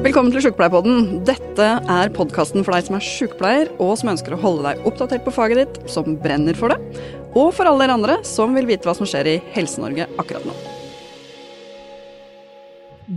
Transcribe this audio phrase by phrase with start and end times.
[0.00, 1.18] Velkommen til Sjukepleierpodden.
[1.28, 5.26] Dette er podkasten for deg som er sjukepleier, og som ønsker å holde deg oppdatert
[5.26, 7.02] på faget ditt, som brenner for det,
[7.36, 10.54] og for alle dere andre som vil vite hva som skjer i Helse-Norge akkurat nå.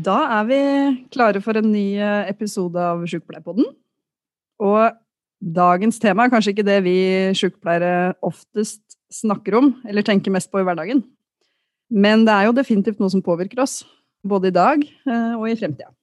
[0.09, 0.59] Da er vi
[1.15, 3.71] klare for en ny eh, episode av Sjukepleierpodden.
[4.67, 4.99] Og
[5.39, 6.99] dagens tema er kanskje ikke det vi
[7.31, 10.99] sjukepleiere oftest snakker om, eller tenker mest på i hverdagen.
[11.87, 13.85] Men det er jo definitivt noe som påvirker oss,
[14.19, 15.93] både i dag eh, og i fremtida.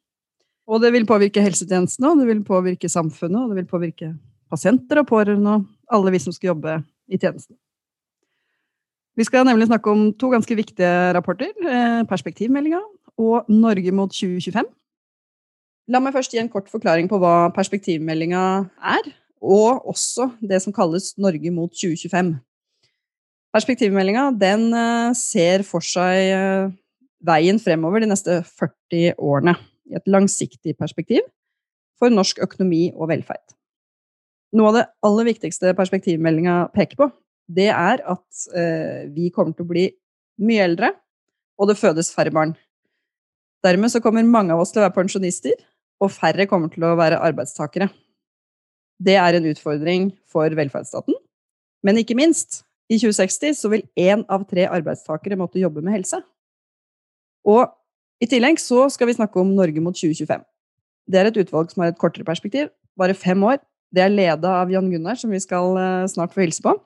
[0.70, 4.12] Og det vil påvirke helsetjenestene, og det vil påvirke samfunnet, og det vil påvirke
[4.50, 6.76] pasienter og pårørende og alle vi som skal jobbe
[7.10, 7.56] i tjenesten.
[9.18, 11.50] Vi skal nemlig snakke om to ganske viktige rapporter.
[11.66, 12.80] Eh, perspektivmeldinga
[13.18, 14.68] og Norge mot 2025.
[15.90, 18.44] La meg først gi en kort forklaring på hva perspektivmeldinga
[18.94, 19.10] er,
[19.42, 22.36] og også det som kalles Norge mot 2025.
[23.50, 26.70] Perspektivmeldinga eh, ser for seg eh,
[27.26, 29.58] veien fremover de neste 40 årene
[29.90, 31.24] i et langsiktig perspektiv
[32.00, 33.56] for norsk økonomi og velferd.
[34.56, 37.10] Noe av det aller viktigste perspektivmeldinga peker på,
[37.50, 39.86] det er at eh, vi kommer til å bli
[40.42, 40.92] mye eldre,
[41.60, 42.54] og det fødes færre barn.
[43.64, 45.58] Dermed så kommer mange av oss til å være pensjonister,
[46.00, 47.90] og færre kommer til å være arbeidstakere.
[49.00, 51.16] Det er en utfordring for velferdsstaten,
[51.84, 56.18] men ikke minst, i 2060 så vil én av tre arbeidstakere måtte jobbe med helse.
[57.46, 57.68] Og
[58.20, 60.44] i tillegg så skal vi snakke om Norge mot 2025.
[61.10, 62.68] Det er et utvalg som har et kortere perspektiv,
[62.98, 63.58] bare fem år.
[63.90, 66.76] Det er leda av Jan Gunnar, som vi skal eh, snart få hilse på.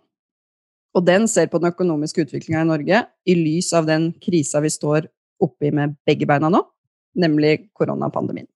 [0.94, 4.70] Og den ser på den økonomiske utviklinga i Norge i lys av den krisa vi
[4.72, 5.10] står
[5.42, 6.62] oppi med begge beina nå,
[7.18, 8.46] nemlig koronapandemien.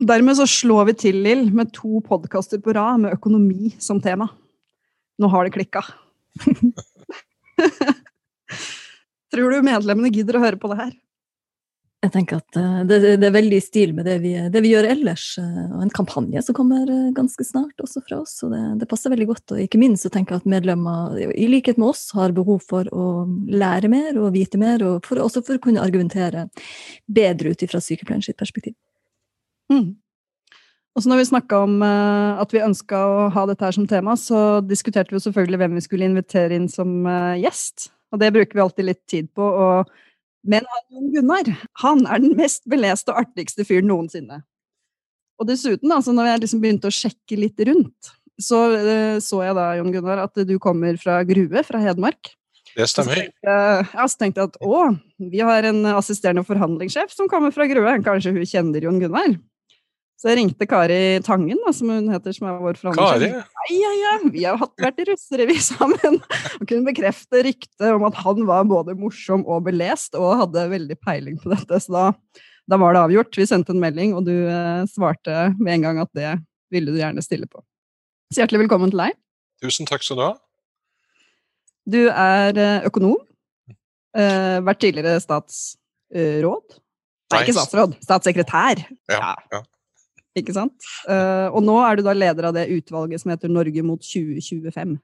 [0.00, 4.30] Dermed så slår vi til, Lill, med to podkaster på rad med økonomi som tema.
[5.20, 5.84] Nå har det klikka.
[9.30, 10.94] Tror du medlemmene gidder å høre på det her?
[12.00, 14.70] Jeg tenker at eh, det, det, er veldig i stil med det vi, det vi,
[14.72, 15.24] gjør ellers.
[15.40, 18.38] Eh, og en kampanje som kommer eh, ganske snart også fra oss.
[18.46, 19.52] og det, det, passer veldig godt.
[19.52, 22.88] Og ikke minst så tenker jeg at medlemmer, i likhet med oss, har behov for
[22.96, 23.04] å
[23.52, 26.48] lære mer og vite mer, og for, også for å kunne argumentere
[27.04, 28.78] bedre ut fra sykepleierens perspektiv.
[29.68, 29.92] Mm.
[30.96, 34.16] Og så når vi snakka om at vi ønska å ha dette her som tema,
[34.18, 37.04] så diskuterte vi selvfølgelig hvem vi skulle invitere inn som
[37.38, 37.92] gjest.
[38.10, 39.46] Og det bruker vi alltid litt tid på.
[39.46, 39.92] og
[40.46, 41.50] men Jon Gunnar
[41.82, 44.40] han er den mest beleste og artigste fyren noensinne.
[45.40, 49.56] Og dessuten, altså, når jeg liksom begynte å sjekke litt rundt, så uh, så jeg
[49.56, 52.32] da, Jon Gunnar, at du kommer fra Grue, fra Hedmark.
[52.76, 53.16] Det stemmer.
[53.16, 53.54] Så tenkte,
[53.96, 54.82] ja, så tenkte jeg at å,
[55.32, 57.96] vi har en assisterende forhandlingssjef som kommer fra Grue.
[58.06, 59.34] Kanskje hun kjenner Jon Gunnar?
[60.20, 63.22] Så jeg ringte Kari Tangen, da, som hun heter, som er vår forhandler.
[63.40, 63.70] Kari?
[63.72, 64.10] Ja, ja.
[64.28, 66.18] Vi har hatt, vært i russerevy sammen.
[66.58, 70.98] Og kunne bekrefte ryktet om at han var både morsom og belest, og hadde veldig
[71.00, 71.80] peiling på dette.
[71.80, 72.04] Så da,
[72.68, 73.40] da var det avgjort.
[73.40, 76.34] Vi sendte en melding, og du eh, svarte med en gang at det
[76.74, 77.64] ville du gjerne stille på.
[78.28, 79.16] Så hjertelig velkommen til deg.
[79.64, 80.30] Tusen takk skal du ha.
[81.88, 83.16] Du er eh, økonom.
[84.20, 86.80] Eh, vært tidligere statsråd.
[87.32, 88.00] Nei, ikke statsråd.
[88.04, 88.84] Statssekretær.
[89.08, 89.64] Ja, ja.
[90.38, 90.76] Ikke sant?
[91.08, 94.98] Uh, og nå er du da leder av det utvalget som heter Norge mot 2025.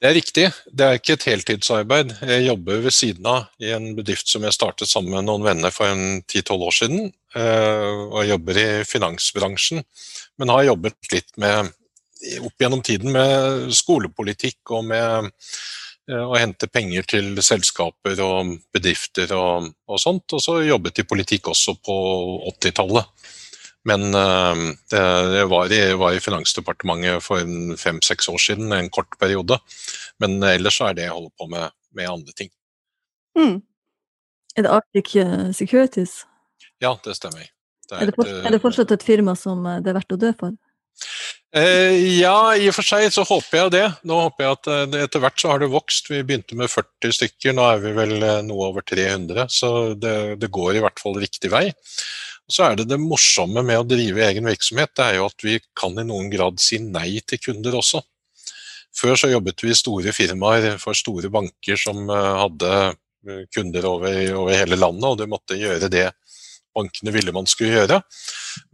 [0.00, 0.46] Det er riktig.
[0.72, 2.14] Det er ikke et heltidsarbeid.
[2.24, 5.74] Jeg jobber ved siden av i en bedrift som jeg startet sammen med noen venner
[5.74, 7.10] for en 10-12 år siden.
[7.36, 9.84] Uh, og jobber i finansbransjen.
[10.40, 11.68] Men har jobbet litt med,
[12.40, 19.36] opp gjennom tiden med skolepolitikk og med uh, å hente penger til selskaper og bedrifter
[19.36, 20.32] og, og sånt.
[20.32, 22.00] Og så jobbet i politikk også på
[22.54, 23.28] 80-tallet.
[23.88, 24.60] Men uh,
[24.90, 27.48] det var i, var i, Finansdepartementet for
[27.80, 29.56] fem-seks år siden, en kort periode.
[30.20, 32.52] Men ellers er det jeg holder på med, med andre ting.
[33.38, 33.60] Mm.
[34.56, 36.24] Er det Arctic eh, Securities?
[36.82, 37.46] Ja, det stemmer.
[37.88, 40.16] Det er, er, det fortsatt, er, det fortsatt, et firma som eh, det er verdt
[40.16, 40.56] å dø for?
[41.56, 43.84] Eh, ja, i og for seg så håper jeg det.
[44.06, 46.10] Nå håper jeg at Etter hvert så har det vokst.
[46.12, 48.16] Vi begynte med 40 stykker, nå er vi vel
[48.46, 49.46] noe over 300.
[49.54, 51.68] Så det, det går i hvert fall riktig vei.
[52.50, 55.58] Så er det det morsomme med å drive egen virksomhet, det er jo at vi
[55.78, 58.02] kan i noen grad si nei til kunder også.
[58.96, 63.86] Før så jobbet vi i store firmaer for store banker som eh, hadde eh, kunder
[63.86, 66.08] over, over hele landet, og du måtte gjøre det
[66.74, 68.00] bankene ville man skulle gjøre.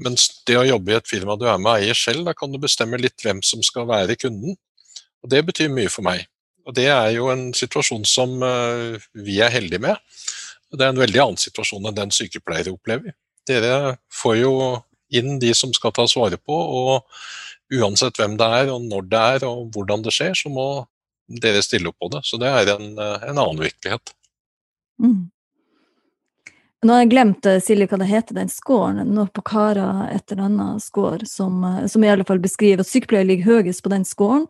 [0.04, 2.52] Mens det å jobbe i et firma du er med og eier selv, da kan
[2.52, 4.56] du bestemme litt hvem som skal være kunden.
[5.24, 6.24] Og Det betyr mye for meg.
[6.66, 10.00] Og Det er jo en situasjon som eh, vi er heldige med.
[10.72, 13.12] Det er en veldig annen situasjon enn den sykepleiere opplever
[13.48, 14.52] dere får jo
[15.14, 19.22] inn de som skal tas vare på, og uansett hvem det er, og når det
[19.36, 20.66] er, og hvordan det skjer, så må
[21.42, 22.22] dere stille opp på det.
[22.26, 24.14] Så det er en, en annen virkelighet.
[25.02, 25.28] Mm.
[26.86, 29.00] Nå har jeg glemt eh, Silje, hva det heter, den scoren.
[29.10, 32.90] Noe på Kara et eller annet score som, eh, som, i alle fall beskriver at
[32.90, 34.44] sykepleier ligger høyest på den scoren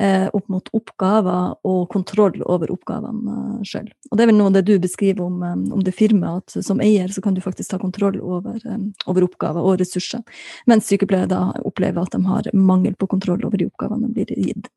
[0.00, 3.90] eh, opp mot oppgaver og kontroll over oppgavene eh, sjøl.
[4.08, 6.80] Og det er vel noe det du beskriver om, eh, om det firmaet, at som
[6.80, 10.24] eier så kan du faktisk ta kontroll over, eh, over oppgaver og ressurser.
[10.70, 14.48] Mens sykepleiere da opplever at de har mangel på kontroll over de oppgavene de blir
[14.48, 14.72] gitt.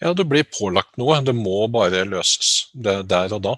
[0.00, 1.20] Ja, det blir pålagt noe.
[1.24, 3.56] Det må bare løses det, der og da.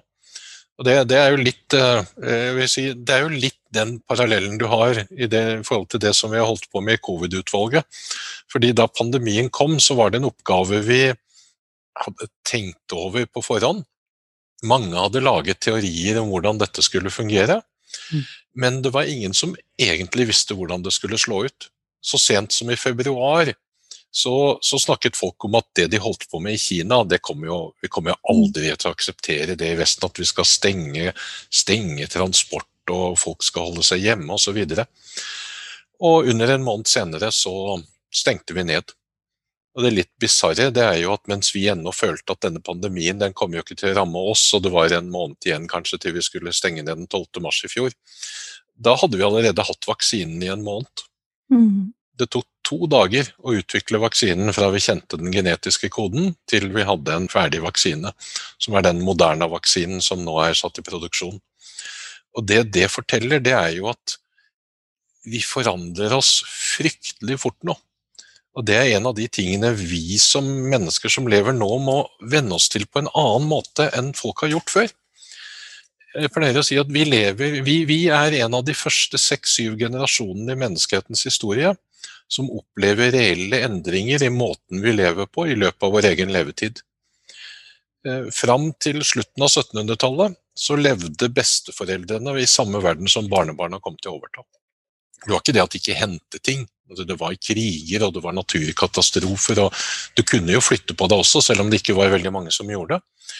[0.79, 4.95] Og det, det, er litt, eh, si, det, er jo litt, den parallellen du har
[4.95, 7.99] i, det, i, forhold til det som vi har holdt på med i covid-utvalget.
[8.49, 11.03] Fordi Da pandemien kom, så var det en oppgave vi
[11.99, 13.83] hadde tenkt over på forhånd.
[14.63, 17.59] Mange hadde laget teorier om hvordan dette skulle fungere.
[18.13, 18.23] Mm.
[18.63, 21.69] Men det var ingen som egentlig visste hvordan det skulle slå ut.
[22.01, 23.51] Så sent som i februar
[24.11, 27.47] så, så, snakket folk om at det de holdt på med i Kina, det kommer
[27.47, 31.13] jo, vi kommer jo aldri til å akseptere det i Vesten, at vi skal stenge,
[31.53, 34.57] stenge transport og folk skal holde seg hjemme osv.
[34.57, 34.87] Og, så
[35.99, 37.53] og under en måned senere så
[38.09, 38.95] stengte vi ned.
[39.77, 43.35] Og Det litt bisarre er jo at mens vi ennå følte at denne pandemien den
[43.37, 46.15] kom jo ikke til å ramme oss, og det var en måned igjen kanskje til
[46.15, 47.43] vi skulle stenge ned den 12.
[47.43, 47.93] mars i fjor,
[48.79, 51.05] da hadde vi allerede hatt vaksinen i en måned.
[51.51, 51.91] Mm.
[52.19, 56.85] Det tok to dager å utvikle vaksinen fra vi kjente den genetiske koden, til vi
[56.85, 58.11] hadde en ferdig vaksine,
[58.61, 61.39] som er den moderne vaksinen som nå er satt i produksjon.
[62.37, 64.17] Og Det det forteller, det er jo at
[65.29, 67.75] vi forandrer oss fryktelig fort nå.
[68.57, 72.55] Og Det er en av de tingene vi som mennesker som lever nå, må venne
[72.55, 74.95] oss til på en annen måte enn folk har gjort før.
[76.19, 79.77] Jeg pleier å si at vi, lever, vi, vi er en av de første seks-syv
[79.79, 81.75] generasjonene i menneskehetens historie
[82.29, 86.81] som opplever reelle endringer i måten vi lever på i løpet av vår egen levetid.
[88.07, 93.97] Eh, fram til slutten av 1700-tallet så levde besteforeldrene i samme verden som barnebarna kom
[93.99, 94.45] til å overta.
[95.25, 96.63] Det var ikke det at de ikke hendte ting.
[96.89, 99.65] Altså, det var kriger og det var naturkatastrofer.
[99.65, 99.75] og
[100.15, 102.69] Du kunne jo flytte på det også, selv om det ikke var veldig mange som
[102.71, 103.33] gjorde det.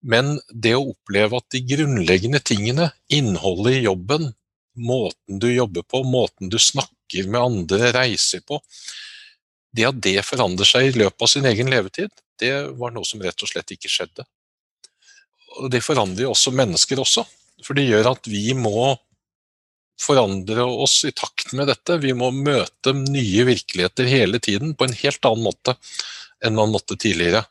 [0.00, 4.30] Men det å oppleve at de grunnleggende tingene, innholdet i jobben,
[4.76, 8.60] måten du jobber på, måten du snakker med andre, reiser på
[9.70, 13.20] Det at det forandrer seg i løpet av sin egen levetid, det var noe som
[13.22, 14.24] rett og slett ikke skjedde.
[15.60, 17.22] Og Det forandrer jo også mennesker også,
[17.62, 18.96] for det gjør at vi må
[20.00, 21.98] forandre oss i takt med dette.
[22.00, 25.76] Vi må møte nye virkeligheter hele tiden på en helt annen måte
[26.40, 27.44] enn man måtte tidligere.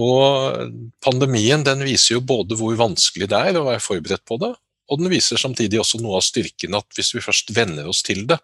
[0.00, 0.72] Og
[1.04, 4.54] pandemien den viser jo både hvor vanskelig det er å være forberedt på det,
[4.90, 8.24] og den viser samtidig også noe av styrken at hvis vi først venner oss til
[8.30, 8.40] det,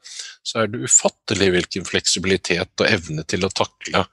[0.46, 4.06] så er det ufattelig hvilken fleksibilitet og evne til å takle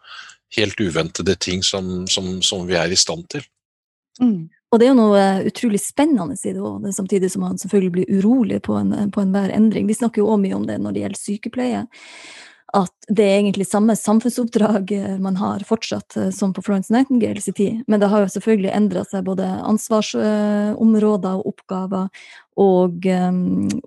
[0.57, 3.45] helt uventede ting som, som, som vi er i stand til.
[4.21, 4.50] Mm.
[4.74, 8.13] Og det er jo noe utrolig spennende i det òg, samtidig som man selvfølgelig blir
[8.18, 9.86] urolig på en endring.
[9.86, 11.83] Vi snakker jo òg mye om det når det gjelder sykepleie
[12.74, 17.48] at det er egentlig samme samfunnsoppdrag eh, man har fortsatt eh, som på Florence Nightingales
[17.48, 17.84] i tid.
[17.88, 22.08] Men det har jo selvfølgelig endra seg både ansvarsområder og oppgaver
[22.58, 23.30] og, eh,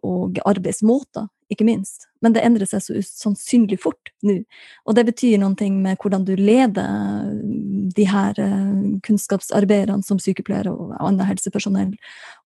[0.07, 2.07] og, arbeidsmåter, ikke minst.
[2.23, 4.39] Men det endrer seg så usannsynlig fort nå.
[4.87, 7.27] Og det betyr noe med hvordan du leder
[7.97, 8.39] de her
[9.07, 11.95] kunnskapsarbeiderne som sykepleiere og annet helsepersonell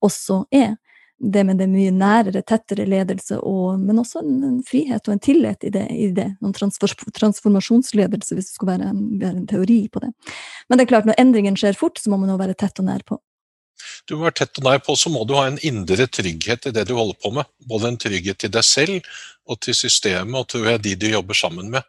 [0.04, 0.78] også er
[1.19, 5.66] det med det mye nærere, tettere ledelse, og, men også en, frihet og en tillit
[5.68, 5.85] i det.
[5.92, 6.28] I det.
[6.40, 10.14] Noen transformasjonsledelse, hvis det skulle være være en, teori på det.
[10.68, 12.88] Men det er klart, når endringen skjer fort, så må man jo være tett og
[12.88, 13.19] nær på.
[14.07, 16.76] Du må være tett og nær på, så må du ha en indre trygghet i
[16.76, 17.47] det du holder på med.
[17.68, 19.11] Både en trygghet til deg selv
[19.49, 21.83] og til systemet og til de du jobber sammen med.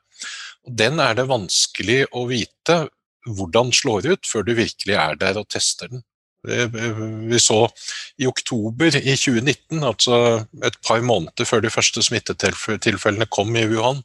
[0.67, 2.83] Og den er det vanskelig å vite
[3.29, 6.05] hvordan slår ut før du virkelig er der og tester den.
[6.43, 7.59] Vi så
[8.19, 14.01] i oktober i 2019, altså et par måneder før de første smittetilfellene kom i Wuhan,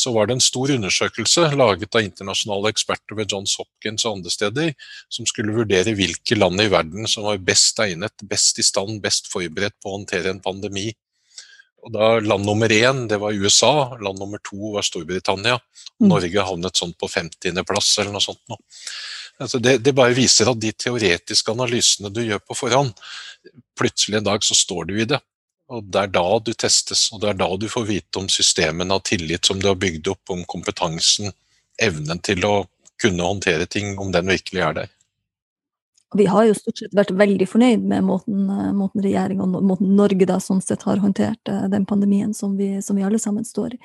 [0.00, 4.32] så var det en stor undersøkelse laget av internasjonale eksperter ved Johns Hopkins og andre
[4.32, 4.72] steder,
[5.12, 9.28] som skulle vurdere hvilke land i verden som var best egnet, best i stand, best
[9.32, 10.88] forberedt på å håndtere en pandemi.
[11.84, 15.58] Og da Land nummer én det var USA, land nummer to var Storbritannia.
[16.00, 16.10] Mm.
[16.10, 18.42] Norge havnet sånn på 50.-plass eller noe sånt.
[18.48, 18.58] Nå.
[19.40, 22.92] Altså det, det, bare viser at de teoretiske analysene du gjør på forhånd,
[23.78, 25.20] plutselig en dag så står du i det.
[25.70, 28.96] Og Det er da du testes, og det er da du får vite om systemene
[28.96, 31.32] har tillit som du har bygd opp, om kompetansen,
[31.80, 32.54] evnen til å
[33.00, 34.90] kunne håndtere ting, om den virkelig er der.
[36.14, 39.92] Vi har jo stort sett vært veldig fornøyd med måten, eh, måten regjeringa og måten
[39.94, 43.44] Norge da sånn sett har håndtert eh, den pandemien som vi, som vi alle sammen
[43.46, 43.78] står i.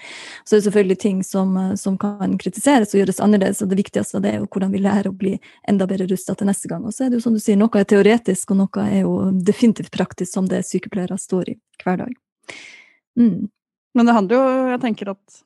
[0.44, 3.78] Så det er selvfølgelig ting som, eh, som, kan kritiseres og gjøres annerledes, og det
[3.84, 5.36] viktigste det er jo hvordan vi lærer å bli
[5.70, 6.88] enda bedre rusta til neste gang.
[6.90, 9.16] Og så er det jo som du sier, noe er teoretisk, og noe er jo
[9.46, 12.16] definitivt praktisk, som det sykepleiere står i hver dag.
[13.22, 13.52] Mm.
[13.96, 15.44] Men det handler jo, jeg tenker at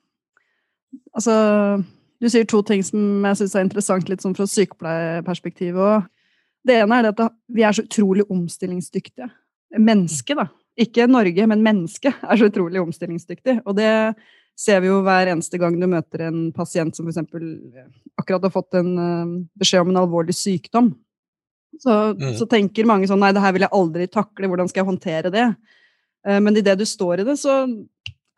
[1.14, 1.32] Altså,
[2.22, 6.08] du sier to ting som jeg syns er interessant litt sånn fra sykepleierperspektivet òg.
[6.66, 9.30] Det ene er at vi er så utrolig omstillingsdyktige.
[9.78, 10.48] Mennesket, da.
[10.80, 13.60] Ikke Norge, men mennesket er så utrolig omstillingsdyktig.
[13.64, 13.90] Og det
[14.60, 17.20] ser vi jo hver eneste gang du møter en pasient som f.eks.
[18.20, 20.92] akkurat har fått en uh, beskjed om en alvorlig sykdom.
[21.80, 22.34] Så, mm.
[22.36, 24.48] så, tenker mange sånn Nei, det her vil jeg aldri takle.
[24.50, 25.46] Hvordan skal jeg håndtere det?
[26.26, 27.62] Uh, men idet du står i det, så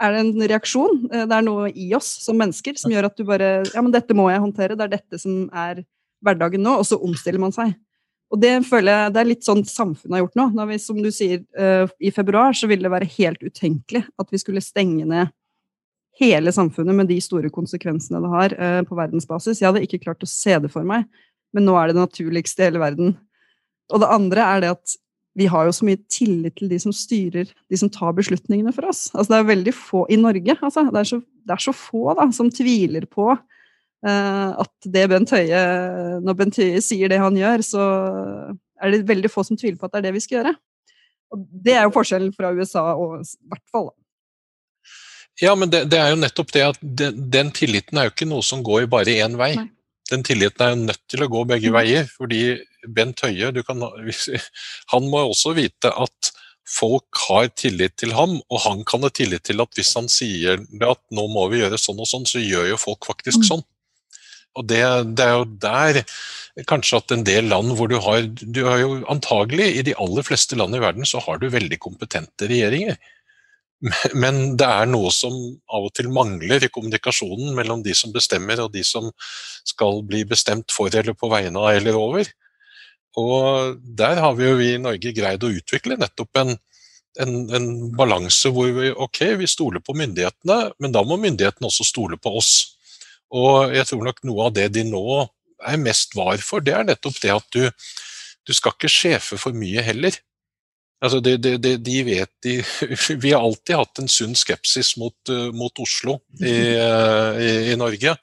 [0.03, 1.05] er det en reaksjon.
[1.11, 4.17] Det er noe i oss som mennesker som gjør at du bare Ja, men dette
[4.19, 4.75] må jeg håndtere.
[4.79, 5.85] Det er dette som er
[6.27, 6.75] hverdagen nå.
[6.81, 7.77] Og så omstiller man seg.
[8.33, 10.47] Og det føler jeg, det er litt sånn samfunnet har gjort nå.
[10.57, 14.33] Når vi, som du sier, uh, I februar så ville det være helt utenkelig at
[14.33, 15.35] vi skulle stenge ned
[16.21, 19.61] hele samfunnet med de store konsekvensene det har uh, på verdensbasis.
[19.61, 21.05] Jeg hadde ikke klart å se det for meg,
[21.53, 23.15] men nå er det det naturligste i hele verden.
[23.93, 24.99] Og det andre er det at
[25.37, 28.89] vi har jo så mye tillit til de som styrer, de som tar beslutningene for
[28.91, 29.07] oss.
[29.15, 30.85] Altså, det er veldig få i Norge, altså.
[30.93, 35.31] Det er så, det er så få da, som tviler på uh, at det Bent
[35.35, 35.63] Høie
[36.25, 37.87] Når Bent Høie sier det han gjør, så
[38.83, 40.55] er det veldig få som tviler på at det er det vi skal gjøre.
[41.33, 43.93] Og det er jo forskjellen fra USA, og i hvert fall.
[45.41, 48.29] Ja, men det, det, er jo nettopp det at den, den, tilliten er jo ikke
[48.29, 49.55] noe som går bare én vei.
[49.57, 49.71] Nei.
[50.11, 51.77] Den tilliten er jo nødt til å gå begge mm.
[51.79, 52.43] veier, fordi
[52.85, 53.81] Bent Høie kan,
[54.93, 56.33] han må også vite at
[56.69, 60.61] folk har tillit til ham, og han kan ha tillit til at hvis han sier
[60.87, 63.49] at nå må vi gjøre sånn og sånn, så gjør jo folk faktisk mm.
[63.49, 63.65] sånn.
[64.59, 64.83] Og det,
[65.17, 66.01] det, er jo der
[66.69, 70.27] kanskje at en del land hvor du har Du har jo antagelig i de aller
[70.27, 72.99] fleste land i verden så har du veldig kompetente regjeringer.
[74.15, 75.35] Men det er noe som
[75.73, 79.09] av og til mangler i kommunikasjonen mellom de som bestemmer og de som
[79.67, 82.29] skal bli bestemt for eller på vegne av eller over.
[83.19, 86.55] Og der har vi jo vi i Norge greid å utvikle nettopp en,
[87.21, 87.67] en, en
[87.97, 92.37] balanse hvor vi ok, vi stoler på myndighetene, men da må myndighetene også stole på
[92.39, 92.79] oss.
[93.33, 95.05] Og jeg tror nok noe av det de nå
[95.63, 97.65] er mest var for, det er nettopp det at du,
[98.47, 100.17] du skal ikke sjefe for mye heller.
[101.03, 102.49] Altså de, de, de, de vet
[103.25, 107.77] Vi har alltid hatt en sunn skepsis mot, uh, mot Oslo i, uh, i, i,
[107.79, 108.15] Norge.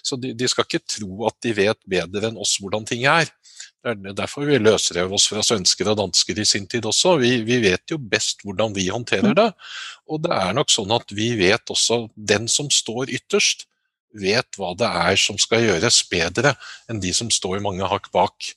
[0.00, 3.28] Så de, skal ikke tro at de vet bedre enn oss hvordan ting er.
[3.82, 7.16] Det er derfor vi løsrev oss fra svensker og dansker i sin tid også.
[7.20, 9.48] Vi, vi, vet jo best hvordan vi håndterer det.
[10.08, 13.66] Og det er nok sånn at vi vet også den som står ytterst,
[14.12, 16.56] vet hva det er som skal gjøres bedre
[16.90, 18.52] enn de som står mange hakk bak.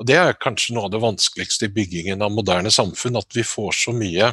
[0.00, 3.44] Og Det er kanskje noe av det vanskeligste i byggingen av moderne samfunn, at vi
[3.46, 4.32] får så mye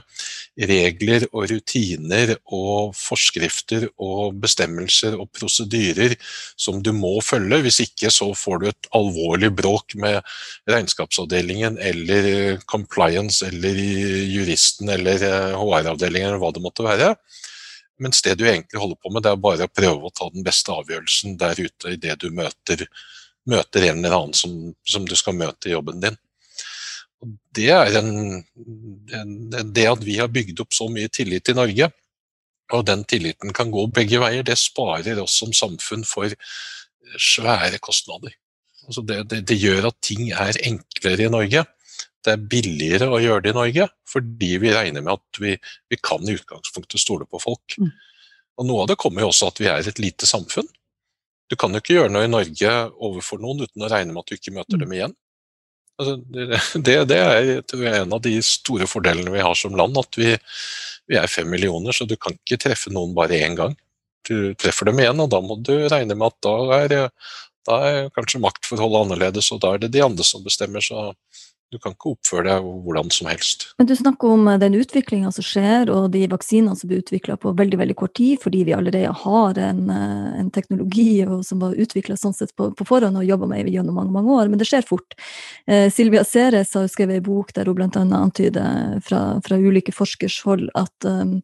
[0.70, 6.16] regler og rutiner og forskrifter og bestemmelser og prosedyrer
[6.58, 7.62] som du må følge.
[7.66, 10.24] Hvis ikke så får du et alvorlig bråk med
[10.72, 13.84] regnskapsavdelingen eller compliance eller
[14.32, 15.28] juristen eller
[15.60, 17.14] HR-avdelingen eller hva det måtte være.
[18.00, 20.46] Mens det du egentlig holder på med, det er bare å prøve å ta den
[20.46, 22.86] beste avgjørelsen der ute idet du møter,
[23.50, 24.56] møter, en eller annen som,
[24.88, 26.18] som, du skal møte i jobben din.
[27.20, 28.12] Og det er en,
[29.20, 29.34] en,
[29.76, 31.90] Det at vi har bygd opp så mye tillit i Norge,
[32.72, 36.32] og den tilliten kan gå begge veier, det sparer oss som samfunn for
[37.20, 38.36] svære kostnader.
[38.86, 41.66] Altså det, det, det gjør at ting er enklere i Norge
[42.26, 45.56] det er billigere å gjøre det i Norge, fordi vi regner med at vi,
[45.90, 47.78] vi kan i utgangspunktet stole på folk.
[47.80, 47.92] Mm.
[48.60, 50.68] Og Noe av det kommer jo også at vi er et lite samfunn.
[51.50, 54.32] Du kan jo ikke gjøre noe i Norge overfor noen uten å regne med at
[54.32, 54.84] du ikke møter mm.
[54.84, 55.16] dem igjen.
[56.00, 60.34] Altså, det, det, er en av de store fordelene vi har som land, at vi,
[61.10, 63.76] vi er fem millioner, så du kan ikke treffe noen bare én gang.
[64.28, 66.96] Du treffer dem igjen, og da må du regne med at da er,
[67.68, 70.84] da er kanskje maktforholdet annerledes, og da er det de andre som bestemmer.
[70.84, 71.14] så
[71.70, 73.68] du kan ikke oppføre deg hvordan som helst.
[73.78, 77.38] Men Du snakker om eh, den utviklinga som skjer, og de vaksinene som blir utvikla
[77.42, 81.78] på veldig veldig kort tid, fordi vi allerede har en, eh, en teknologi som var
[81.78, 84.50] utvikla sånn sett på, på, forhånd og jobba med gjennom mange mange år.
[84.50, 85.14] Men det skjer fort.
[85.68, 88.06] Eh, Silvia Ceres har skrevet en bok der hun bl.a.
[88.18, 91.42] antyder fra, fra, ulike forskers hold at, um,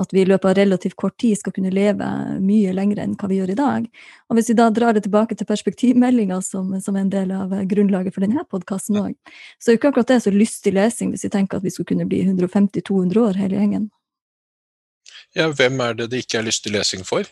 [0.00, 2.06] at vi i løpet av relativt kort tid skal kunne leve
[2.42, 3.86] mye lenger enn hva vi gjør i dag.
[4.28, 7.52] Og Hvis vi da drar det tilbake til perspektivmeldinga, som, som er en del av
[7.68, 9.14] grunnlaget for denne podkasten òg,
[9.68, 11.90] så er ikke akkurat det er så lystig lesing hvis vi tenker at vi skulle
[11.90, 13.82] kunne bli 150-200 år hele gjengen.
[15.36, 17.28] Ja, hvem er det det ikke er lystig lesing for?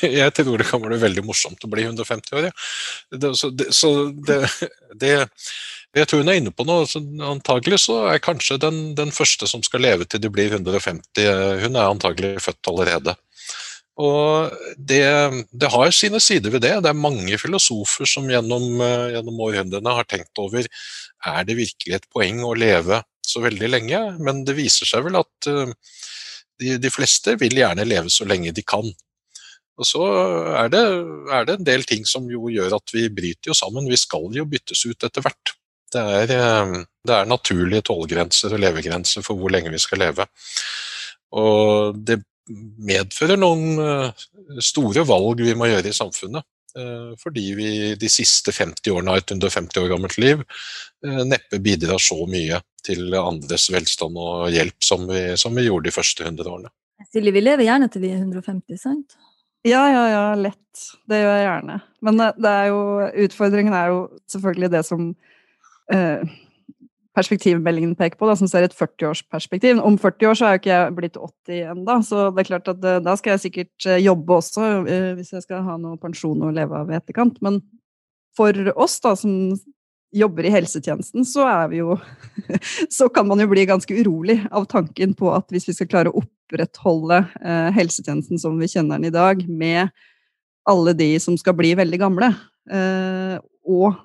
[0.00, 2.46] Jeg tror det kan være veldig morsomt å bli 150 år.
[2.48, 2.54] Ja.
[3.20, 4.38] Det, så, det, så det,
[4.96, 5.12] det,
[5.92, 6.88] jeg tror hun er inne på noe.
[7.28, 11.20] Antagelig så er kanskje den, den, første som skal leve til de blir 150,
[11.66, 13.18] hun er antagelig født allerede.
[14.00, 15.04] Og det,
[15.52, 16.72] det, har sine sider ved det.
[16.82, 18.80] Det er mange filosofer som gjennom,
[19.12, 20.64] gjennom århundrene har tenkt over
[21.30, 24.00] er det virkelig et poeng å leve så veldig lenge.
[24.24, 28.64] Men det viser seg vel at de, de, fleste vil gjerne leve så lenge de
[28.66, 28.86] kan.
[29.74, 30.04] Og så
[30.60, 30.82] er det,
[31.34, 33.88] er det, en del ting som jo gjør at vi bryter jo sammen.
[33.90, 35.54] Vi skal jo byttes ut etter hvert.
[35.94, 36.76] Det er, eh,
[37.06, 40.28] det er naturlige tålegrenser og levegrenser for hvor lenge vi skal leve.
[41.34, 42.20] Og det
[42.86, 44.24] medfører noen eh,
[44.62, 46.46] store valg vi må gjøre i samfunnet.
[46.74, 47.68] Eh, fordi vi
[48.00, 50.42] de siste 50 årene av et 150 år gammelt liv
[51.04, 55.92] neppe bidrar så mye til andres velstand og hjelp som vi, som vi gjorde de
[55.92, 56.72] første 100 årene.
[57.12, 59.16] Silje, vi lever gjerne til vi er 150, sant?
[59.64, 60.80] Ja, ja, ja, lett.
[61.08, 61.78] Det gjør jeg gjerne.
[62.04, 62.80] Men eh, det er jo,
[63.24, 64.00] utfordringen er jo
[64.30, 65.06] selvfølgelig det som
[65.94, 66.34] eh,
[67.14, 69.78] perspektivmeldingen peker på, da, som ser et 40-årsperspektiv.
[69.82, 72.72] Om 40 år så er jo ikke jeg blitt 80 ennå, så det er klart
[72.72, 76.00] at eh, da skal jeg sikkert eh, jobbe også, eh, hvis jeg skal ha noe
[76.02, 77.38] pensjon å leve av i etterkant.
[77.44, 77.60] Men
[78.34, 79.54] for oss da, som
[80.14, 81.96] jobber i helsetjenesten, så er vi jo
[82.96, 86.10] Så kan man jo bli ganske urolig av tanken på at hvis vi skal klare
[86.10, 87.22] å opprettholde
[87.74, 89.90] helsetjenesten som vi kjenner den i dag, med
[90.70, 92.28] alle de som skal bli veldig gamle,
[93.64, 94.04] og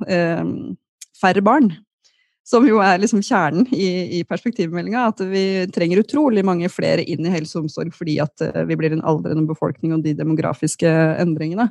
[1.19, 1.69] færre barn,
[2.49, 7.27] som jo er liksom kjernen i, i perspektivmeldinga, at vi trenger utrolig mange flere inn
[7.27, 10.89] i helse og omsorg fordi at eh, vi blir en aldrende befolkning og de demografiske
[11.21, 11.69] endringene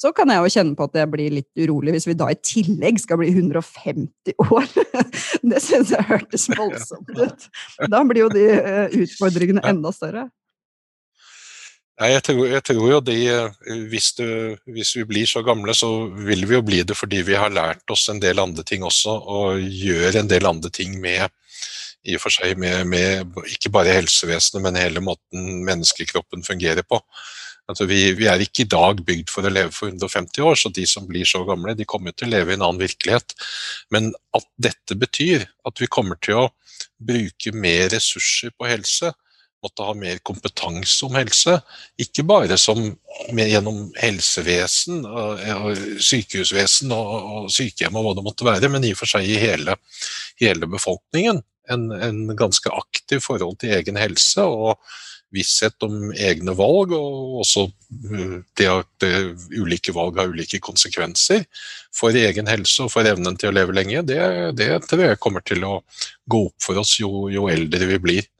[0.00, 2.38] så kan jeg jo kjenne på at jeg blir litt urolig hvis vi da i
[2.42, 4.66] tillegg skal bli 150 år.
[5.50, 7.46] Det syns jeg hørtes voldsomt ut.
[7.90, 10.26] Da blir jo de eh, utfordringene enda større.
[11.94, 14.26] Nei, jeg tror, jeg tror jo de, eh, hvis, du,
[14.74, 17.86] hvis, vi blir så gamle, så vil vi jo bli det fordi vi har lært
[17.94, 21.28] oss en del andre ting også, og gjør en del andre ting med
[22.04, 26.98] i og for seg med, med ikke bare helsevesenet, men hele måten menneskekroppen fungerer på.
[27.70, 30.72] Altså vi, vi, er ikke i dag bygd for å leve for 150 år, så
[30.74, 33.32] de som blir så gamle, de kommer til å leve i en annen virkelighet.
[33.94, 36.48] Men at dette betyr at vi kommer til å
[37.00, 39.14] bruke mer ressurser på helse,
[39.64, 41.56] måtte ha mer kompetanse om helse,
[42.00, 42.80] ikke bare som
[43.34, 49.16] gjennom helsevesen, og sykehusvesen og, sykehjem og hva det måtte være, men i og for
[49.16, 49.78] seg i hele,
[50.42, 51.42] hele befolkningen.
[51.72, 54.44] En, en ganske aktiv forhold til egen helse.
[54.44, 54.76] og
[55.34, 59.06] visshet om egne valg, og også uh, det at
[59.54, 61.44] ulike valg har ulike konsekvenser
[61.94, 64.20] for egen helse og for evnen til å leve lenge, det,
[64.58, 65.80] det tror jeg kommer til å
[66.30, 68.30] gå opp for oss jo, jo eldre vi blir.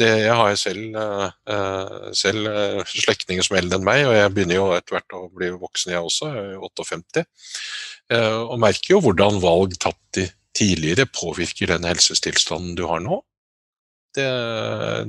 [0.00, 4.32] Det, jeg har selv, uh, selv uh, slektninger som er eldre enn meg, og jeg
[4.34, 7.22] begynner jo etter hvert å bli voksen jeg også, jeg er 58,
[8.14, 13.20] uh, og merker jo hvordan valg tatt tidligere påvirker den helsestilstanden du har nå
[14.14, 14.26] det,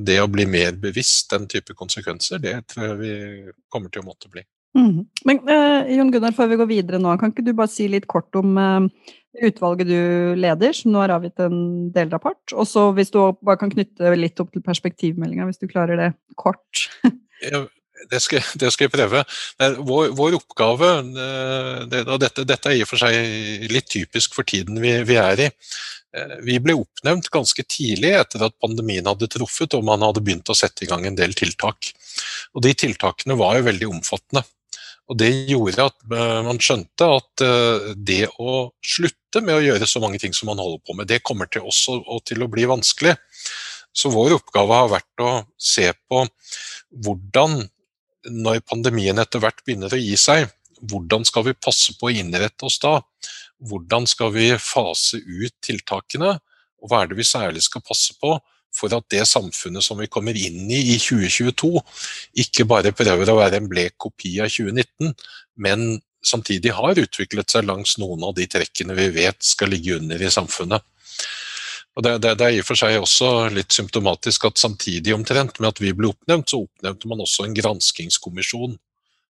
[0.05, 3.15] det, å bli mer bevisst den type konsekvenser, det tror jeg vi
[3.69, 4.41] kommer til å måtte bli.
[4.75, 5.05] Mm.
[5.29, 8.09] Men uh, Jon Gunnar, før vi går videre nå, kan ikke du bare si litt
[8.11, 8.57] kort om
[9.43, 12.55] utvalget du leder, som nå har avgitt en delrapport?
[12.55, 16.11] Og så hvis du bare kan knytte litt opp til perspektivmeldinga, hvis du klarer det
[16.39, 16.85] kort?
[18.11, 19.25] det skal, det skal, jeg prøve.
[19.81, 20.93] Vår, vår oppgave,
[21.25, 24.97] eh, det, og dette, dette, er i og for seg litt typisk for tiden vi,
[25.07, 25.51] vi er i,
[26.15, 30.51] Eh, vi ble oppnevnt ganske tidlig etter at pandemien hadde truffet og man hadde begynt
[30.51, 31.91] å sette i gang en del tiltak.
[32.55, 34.45] Og De tiltakene var jo veldig omfattende.
[35.05, 39.87] Og Det gjorde at eh, man skjønte at eh, det å slutte med å gjøre
[39.89, 42.65] så mange ting som man holder på med, det kommer til også til å bli
[42.69, 43.13] vanskelig.
[43.95, 46.25] Så vår oppgave har vært å se på
[47.05, 47.61] hvordan,
[48.33, 50.49] når pandemien etter hvert begynner å gi seg,
[50.85, 52.97] hvordan skal vi passe på å innrette oss da?
[53.63, 56.35] hvordan skal vi fase ut tiltakene,
[56.81, 58.35] og hva er det vi særlig skal passe på
[58.75, 61.71] for at det samfunnet som vi kommer inn i i 2022,
[62.45, 65.15] ikke bare prøver å være en blek kopi av 2019,
[65.63, 65.87] men
[66.25, 70.31] samtidig har utviklet seg langs noen av de trekkene vi vet skal ligge under i
[70.33, 70.83] samfunnet.
[71.95, 75.61] Og det, det, det, er i og for seg også litt symptomatisk at samtidig omtrent
[75.61, 78.75] med at vi ble oppnevnt, så oppnevnte man også en granskingskommisjon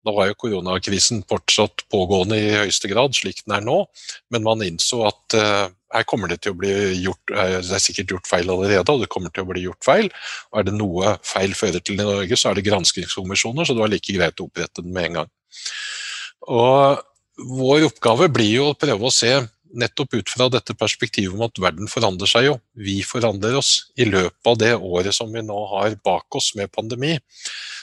[0.07, 3.83] Da var jo koronakrisen fortsatt pågående i høyeste grad, slik den er nå,
[4.33, 7.82] men man innså at uh, her kommer det til å bli gjort uh, Det er
[7.82, 10.11] sikkert gjort feil allerede, og det kommer til å bli gjort feil.
[10.52, 13.85] Og er det noe feil fører til i Norge, så er det granskingskommisjoner, så det
[13.85, 15.35] var like greit å opprette den med en gang.
[16.46, 17.04] Og
[17.56, 19.35] vår oppgave blir jo å prøve å se
[19.76, 22.54] nettopp ut fra dette perspektivet om at verden forandrer seg jo.
[22.78, 23.90] Vi forandrer oss.
[23.98, 27.16] I løpet av det året som vi nå har bak oss med pandemi,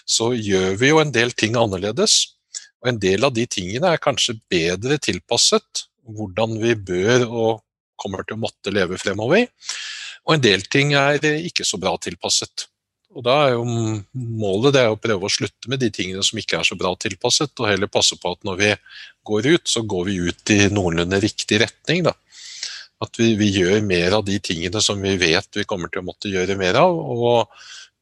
[0.06, 2.36] så gjør vi jo en del ting annerledes.
[2.84, 7.62] Og en del av de tingene er kanskje bedre tilpasset hvordan vi bør og
[8.00, 9.48] kommer til å måtte leve fremover.
[10.24, 12.68] Og en del ting er ikke så bra tilpasset.
[13.14, 13.64] Og da er jo
[14.14, 17.54] målet er å prøve å slutte med de tingene som ikke er så bra tilpasset,
[17.60, 18.72] og heller passe på at når vi
[19.30, 22.04] går ut, så går vi ut i noenlunde riktig retning.
[22.08, 22.16] da.
[23.04, 26.08] At vi, vi gjør mer av de tingene som vi vet vi kommer til å
[26.10, 27.54] måtte gjøre mer av, og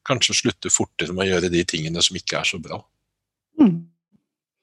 [0.08, 2.80] kanskje slutte fortere med å gjøre de tingene som ikke er så bra.
[3.60, 3.91] Mm.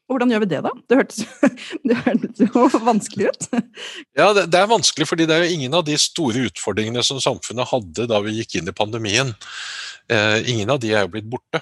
[0.08, 0.70] Hvordan gjør vi det, da?
[0.88, 1.24] Det hørtes,
[1.88, 3.48] det hørtes jo vanskelig ut.
[4.16, 7.68] Ja, det, er vanskelig, fordi det er jo ingen av de store utfordringene som samfunnet
[7.68, 9.34] hadde da vi gikk inn i pandemien.
[10.08, 11.60] Eh, ingen av de er jo blitt borte.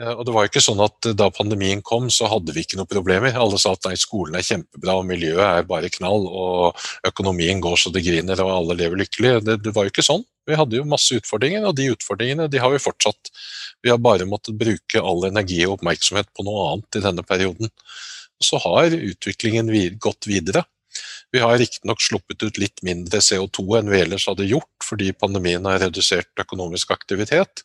[0.00, 2.78] Eh, og det var jo ikke sånn at Da pandemien kom, så hadde vi ikke
[2.80, 3.36] noen problemer.
[3.38, 7.78] Alle sa at nei, skolen er kjempebra, og miljøet er bare knall, og økonomien går
[7.80, 9.36] så det griner, og alle lever lykkelig.
[9.46, 10.26] Det, det var jo ikke sånn.
[10.46, 13.32] Vi hadde jo masse utfordringer, og de utfordringene de har vi fortsatt.
[13.82, 17.72] Vi har bare måttet bruke all energi og oppmerksomhet på noe annet i denne perioden.
[18.42, 19.70] Så har utviklingen
[20.02, 20.66] gått videre.
[21.34, 25.64] Vi har riktignok sluppet ut litt mindre CO2 enn vi ellers hadde gjort, fordi pandemien
[25.66, 27.64] har redusert økonomisk aktivitet,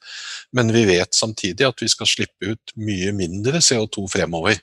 [0.52, 4.58] men vi vet samtidig at vi skal slippe ut mye mindre CO2 fremover.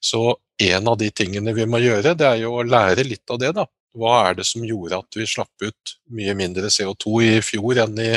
[0.00, 3.40] Så en av de tingene vi må gjøre, det er jo å lære litt av
[3.40, 3.54] det.
[3.56, 3.66] da.
[3.96, 7.96] Hva er det som gjorde at vi slapp ut mye mindre CO2 i fjor enn,
[8.00, 8.12] i,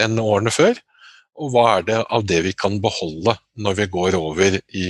[0.00, 0.80] enn årene før?
[1.40, 4.88] Og hva er det av det vi kan beholde når vi går over i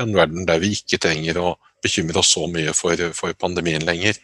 [0.00, 4.18] en verden der vi ikke trenger å bekymre oss så mye for, for pandemien lenger.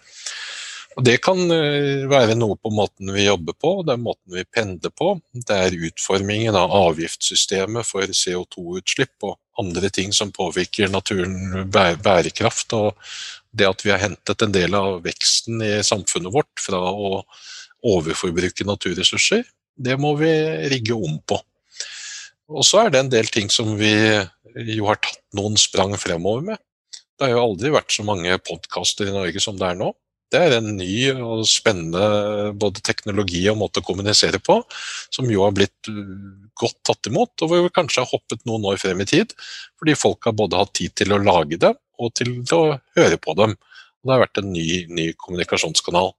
[0.99, 4.45] Og Det kan eh, være noe på måten vi jobber på, det er måten vi
[4.45, 5.13] pendler på.
[5.33, 12.75] Det er utformingen av avgiftssystemet for CO2-utslipp og andre ting som påvirker naturen bærekraft.
[12.75, 12.99] Og
[13.55, 17.23] det at vi har hentet en del av veksten i samfunnet vårt fra å
[17.87, 19.47] overforbruke naturressurser,
[19.81, 20.33] det må vi
[20.69, 21.39] rigge om på.
[22.51, 23.95] Og så er det en del ting som vi
[24.75, 26.63] jo har tatt noen sprang fremover med.
[27.21, 29.91] Det har jo aldri vært så mange podkaster i Norge som det er nå.
[30.33, 34.57] Det er en ny og spennende både teknologi og måte å kommunisere på,
[35.13, 36.15] som jo har blitt uh,
[36.57, 39.35] godt tatt imot, og hvor vi kanskje har hoppet noen år frem i tid.
[39.77, 42.63] Fordi folk har både hatt tid til å lage det, og til å
[42.97, 43.53] høre på dem.
[44.01, 46.15] Og det har vært en ny, ny kommunikasjonskanal.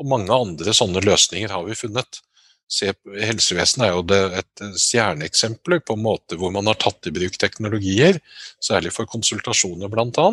[0.00, 2.22] Og mange andre sånne løsninger har vi funnet
[2.70, 7.14] se, Helsevesenet er jo det, et stjerneeksempel på en måte hvor man har tatt i
[7.14, 8.20] bruk teknologier,
[8.62, 10.28] særlig for konsultasjoner bl.a.,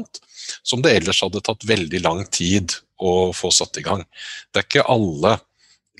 [0.63, 4.05] som det ellers hadde tatt veldig lang tid å få satt i gang.
[4.51, 5.37] Det er ikke alle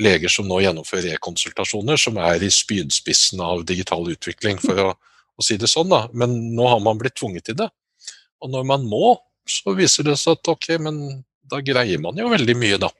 [0.01, 5.45] leger som nå gjennomfører e-konsultasjoner, som er i spydspissen av digital utvikling, for å, å
[5.45, 5.89] si det sånn.
[5.91, 6.05] da.
[6.13, 7.69] Men nå har man blitt tvunget til det.
[8.43, 9.15] Og når man må,
[9.49, 11.01] så viser det seg at ok, men
[11.49, 12.91] da greier man jo veldig mye, da.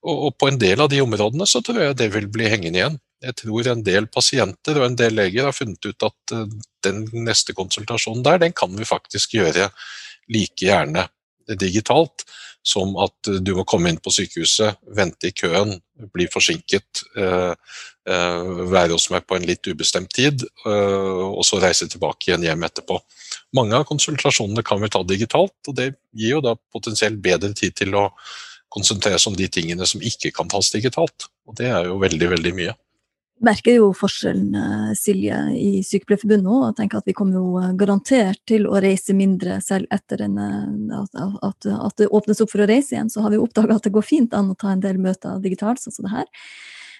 [0.00, 2.80] Og, og, på en del av de områdene så tror jeg det vil bli hengende
[2.80, 2.98] igjen.
[3.20, 6.46] Jeg tror en del pasienter og en del leger har funnet ut at uh,
[6.86, 9.68] den neste konsultasjonen der, den kan vi faktisk gjøre
[10.32, 11.08] like gjerne
[11.60, 12.24] digitalt
[12.64, 15.78] som at du må komme inn på sykehuset, vente i køen,
[16.12, 17.52] bli forsinket, uh,
[18.08, 22.96] være hos meg på en litt ubestemt tid, og så reise tilbake igjen hjem etterpå.
[23.54, 27.76] Mange av konsultasjonene kan vi ta digitalt, og det gir jo da potensielt bedre tid
[27.78, 28.08] til å
[28.70, 31.28] konsentrere oss om de tingene som ikke kan tas digitalt.
[31.48, 32.76] Og det er jo veldig, veldig mye.
[33.40, 36.74] Merker jo forskjellen, eh, Silje, i Sykepleierforbundet òg.
[36.76, 40.98] Tenker at vi kommer jo eh, garantert til å reise mindre selv etter en, eh,
[40.98, 41.16] at,
[41.48, 43.08] at, at, det åpnes opp for å reise igjen.
[43.08, 45.80] Så har vi oppdaga at det går fint an å ta en del møter digitalt,
[45.80, 46.28] sånn som det her.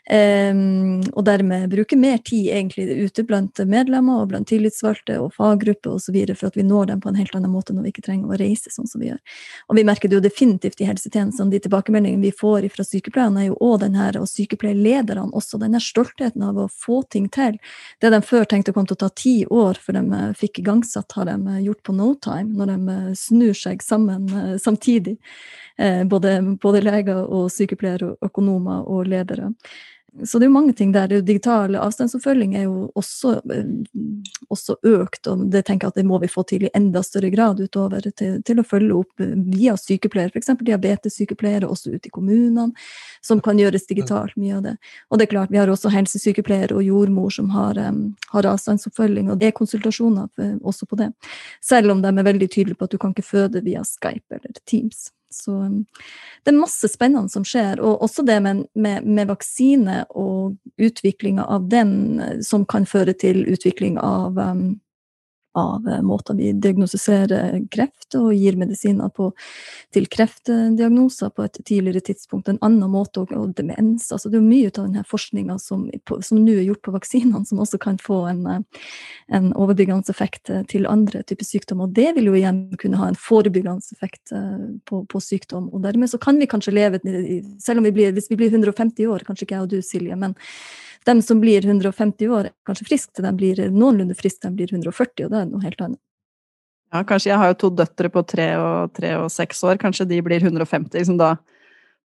[0.09, 5.99] Um, og dermed bruke mer tid egentlig ute blant medlemmer og blant tillitsvalgte og faggrupper
[5.99, 6.17] osv.
[6.33, 8.39] for at vi når dem på en helt annen måte når vi ikke trenger å
[8.41, 9.21] reise sånn som vi gjør.
[9.69, 11.53] Og vi merker det jo definitivt i helsetjenestene.
[11.53, 15.77] De tilbakemeldingene vi får fra sykepleierne, er jo òg den her, og sykepleierlederne også, den
[15.77, 17.61] her stoltheten av å få ting til.
[18.01, 21.13] Det de før tenkte kom til å ta ti år før de eh, fikk igangsatt,
[21.19, 24.29] har de eh, gjort på no time, når de eh, snur seg sammen
[24.61, 25.19] samtidig.
[26.11, 29.47] Både, både leger og sykepleiere, økonomer og ledere.
[30.25, 31.13] Så det er jo mange ting der.
[31.23, 33.69] Digital avstandsoppfølging er jo også, eh,
[34.51, 37.31] også, økt, og det tenker jeg at det må vi få til i enda større
[37.31, 39.23] grad utover til, til å følge opp
[39.55, 40.51] via sykepleiere, f.eks.
[40.67, 42.71] diabetessykepleiere også ute i kommunene,
[43.23, 44.75] som kan gjøres digitalt, mye av det.
[45.11, 48.03] Og det er klart, vi har også helsesykepleiere og jordmor som har, um,
[48.35, 51.13] har avstandsoppfølging, og det er konsultasjoner eh, også på det.
[51.63, 54.61] Selv om de er veldig tydelige på at du kan ikke føde via Skype eller
[54.67, 55.11] Teams.
[55.31, 55.85] Så um,
[56.45, 57.81] det er masse spennende som skjer.
[57.81, 63.15] Og også det med, med, med vaksine og utviklinga av den, eh, som kan føre
[63.15, 64.81] til utvikling av um,
[65.59, 69.31] av eh, måter vi diagnostiserer kreft og gir medisiner på,
[69.95, 72.49] til kreftdiagnoser på et tidligere tidspunkt.
[72.49, 74.09] En annen måte og, og demens.
[74.13, 75.87] Altså, det er mye av denne forskninga som,
[76.27, 78.85] som nå er gjort på vaksinene, som også kan få en, eh,
[79.39, 81.83] en overbyggende effekt eh, til andre typer sykdom.
[81.87, 84.33] Og det vil jo igjen kunne ha en forebyggende effekt
[84.87, 85.69] på, på sykdom.
[85.75, 87.01] Og dermed så kan vi kanskje leve,
[87.63, 90.17] selv om vi blir, hvis vi blir 150 år, kanskje ikke jeg og du, Silje,
[90.19, 90.37] men
[91.05, 95.33] de som blir 150 år, kanskje friske de blir noenlunde friske de blir 140, og
[95.33, 96.03] det er noe helt annet.
[96.91, 100.09] Ja, kanskje jeg har jo to døtre på tre og, tre og seks år, kanskje
[100.11, 100.91] de blir 150.
[100.97, 101.37] Liksom da,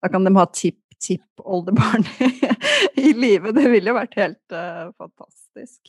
[0.03, 2.05] da, kan de ha tipp-tipp-oldebarn
[3.07, 3.55] i livet.
[3.57, 5.79] Det ville jo vært helt uh, fantastisk.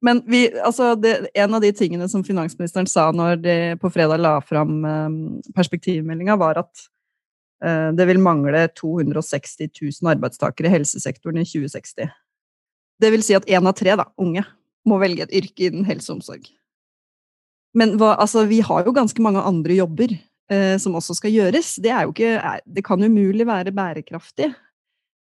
[0.00, 4.22] Men vi, altså det, en av de tingene som finansministeren sa når de på fredag
[4.24, 5.18] la fram um,
[5.52, 6.86] perspektivmeldinga, var at
[7.60, 9.68] uh, det vil mangle 260
[10.00, 12.08] 000 arbeidstakere i helsesektoren i 2060.
[13.00, 14.46] Det vil si at én av tre da, unge
[14.88, 16.48] må velge et yrke innen helse og omsorg.
[17.76, 20.14] Men hva, altså, vi har jo ganske mange andre jobber
[20.50, 21.76] eh, som også skal gjøres.
[21.82, 22.34] Det, ikke,
[22.66, 24.50] det kan umulig være bærekraftig.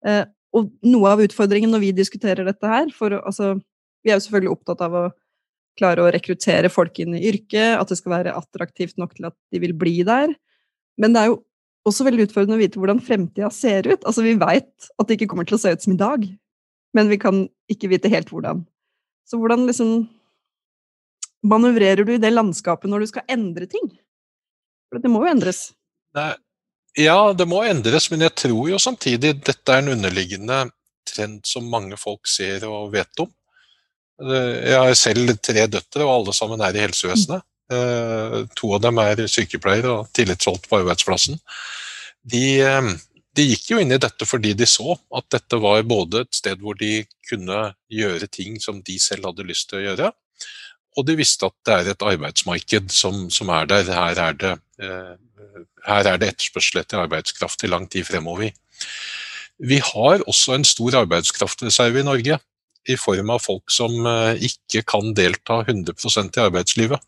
[0.08, 0.24] Eh,
[0.56, 3.58] og noe av utfordringen når vi diskuterer dette her for, altså,
[4.06, 5.08] Vi er jo selvfølgelig opptatt av å
[5.78, 9.36] klare å rekruttere folk inn i yrket, at det skal være attraktivt nok til at
[9.52, 10.32] de vil bli der.
[10.98, 11.42] Men det er jo
[11.90, 14.06] også veldig utfordrende å vite hvordan fremtida ser ut.
[14.08, 16.24] Altså, vi veit at det ikke kommer til å se ut som i dag
[16.98, 18.64] men vi kan ikke vite helt hvordan.
[19.28, 20.08] Så hvordan liksom
[21.50, 23.90] manøvrerer du i det landskapet når du skal endre ting?
[24.88, 25.72] For det må jo endres.
[26.18, 26.34] Nei.
[26.98, 30.64] Ja, det må endres, men jeg tror jo samtidig dette er en underliggende
[31.08, 33.30] trend som mange folk ser og vet om.
[34.18, 37.46] Jeg har selv tre døtre, og alle sammen er i helsevesenet.
[37.68, 41.38] Eh, to av dem er sykepleiere og tillitsvalgt på arbeidsplassen.
[42.24, 42.90] De, eh,
[43.36, 46.64] de gikk jo inn i dette fordi de så at dette var både et sted
[46.64, 47.60] hvor de kunne
[47.92, 50.12] gjøre ting som de selv hadde lyst til å gjøre,
[50.98, 53.92] og de visste at det er et arbeidsmarked som, som er der.
[53.94, 58.50] Her er, det, eh, her er det etterspørsel etter arbeidskraft i lang tid fremover.
[59.58, 62.40] Vi har også en stor arbeidskraftreserve i Norge,
[62.88, 65.94] i form av folk som eh, ikke kan delta 100
[66.38, 67.02] i arbeidslivet.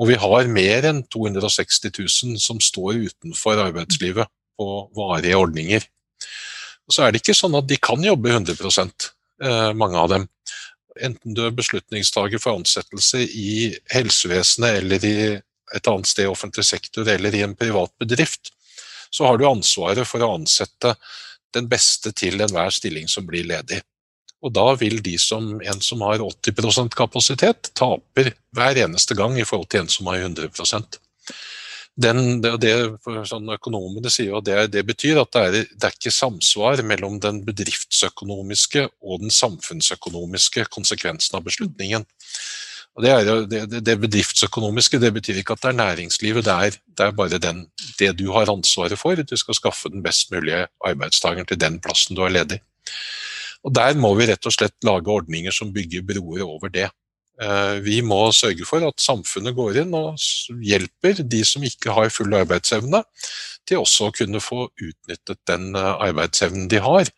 [0.00, 5.86] Og vi har mer enn 260 000 som står utenfor arbeidslivet på varige ordninger.
[6.86, 8.54] Og så er det ikke sånn at de kan jobbe 100
[9.42, 10.28] eh, mange av dem.
[10.98, 15.16] Enten du er beslutningstaker for ansettelse i helsevesenet eller i
[15.76, 18.50] et annet sted i offentlig sektor eller i en privat bedrift,
[19.10, 20.94] så har du ansvaret for å ansette
[21.54, 23.80] den beste til enhver stilling som blir ledig.
[24.40, 29.44] Og da vil de som en som har 80% kapasitet, taper hver eneste gang i
[29.44, 30.48] forhold til en som har 100
[32.02, 32.72] den, det, det,
[33.28, 37.18] sånn Økonomene sier at det, det betyr at det er, det er, ikke samsvar mellom
[37.22, 42.06] den bedriftsøkonomiske og den samfunnsøkonomiske konsekvensen av beslutningen.
[43.00, 47.14] Det, er, det, bedriftsøkonomiske det betyr ikke at det er næringslivet, det er, det er
[47.16, 47.62] bare den,
[48.00, 49.14] det du har ansvaret for.
[49.14, 52.60] Du skal skaffe den best mulige arbeidstakeren til den plassen du er ledig.
[53.64, 56.88] Og Der må vi rett og slett lage ordninger som bygger broer over det.
[57.40, 60.20] Eh, vi må sørge for at samfunnet går inn og
[60.66, 63.02] hjelper de som ikke har full arbeidsevne,
[63.68, 67.08] til også å kunne få utnyttet den eh, arbeidsevnen de har.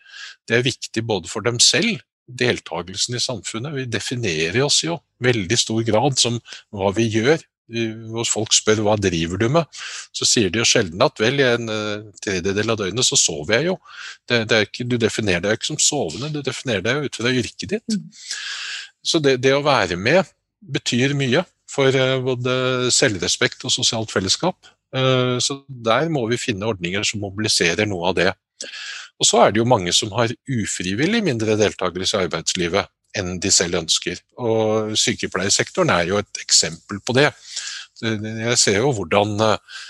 [0.46, 3.74] Det er viktig både for dem selv, deltakelsen i samfunnet.
[3.74, 6.38] Vi definerer oss jo veldig stor grad som
[6.70, 7.42] hva vi gjør.
[7.72, 9.82] Hvis folk spør hva driver du med,
[10.12, 13.58] så sier de jo sjelden at vel, i en eh, tredjedel av døgnet så sover
[13.58, 13.76] jeg jo.
[14.28, 17.74] Det, det ikke, du definerer deg ikke som sovende, du definerer deg ut fra yrket
[17.74, 17.98] ditt.
[19.02, 20.28] Så det, det, å være med
[20.62, 24.70] betyr mye for eh, både selvrespekt og sosialt fellesskap.
[24.94, 28.30] Eh, så der må vi finne ordninger som mobiliserer noe av det.
[29.20, 33.50] Og så er det jo mange som har ufrivillig mindre deltakelse i arbeidslivet enn de
[33.52, 34.20] selv ønsker.
[34.40, 37.28] Og sykepleiersektoren er jo et eksempel på det.
[38.02, 39.80] Jeg ser jo hvordan eh,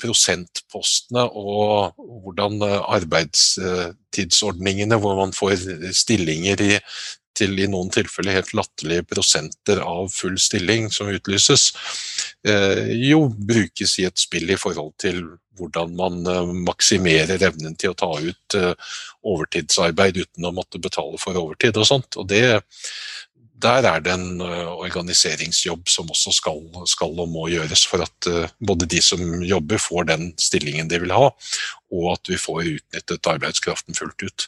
[0.00, 5.54] prosentpostene og hvordan arbeidstidsordningene, hvor man får
[5.96, 6.78] stillinger i
[7.38, 11.70] til i noen tilfeller helt latterlige prosenter av full stilling som utlyses,
[12.46, 15.22] eh, jo brukes i et spill i forhold til
[15.58, 18.94] hvordan man eh, maksimerer evnen til å ta ut eh,
[19.26, 22.18] overtidsarbeid uten å måtte betale for overtid og sånt.
[22.18, 22.60] Og det,
[23.58, 28.28] der er det en organiseringsjobb som også skal, skal, og må gjøres for at
[28.62, 31.32] både de som jobber får den stillingen de vil ha,
[31.90, 34.46] og at vi får utnyttet arbeidskraften fullt ut.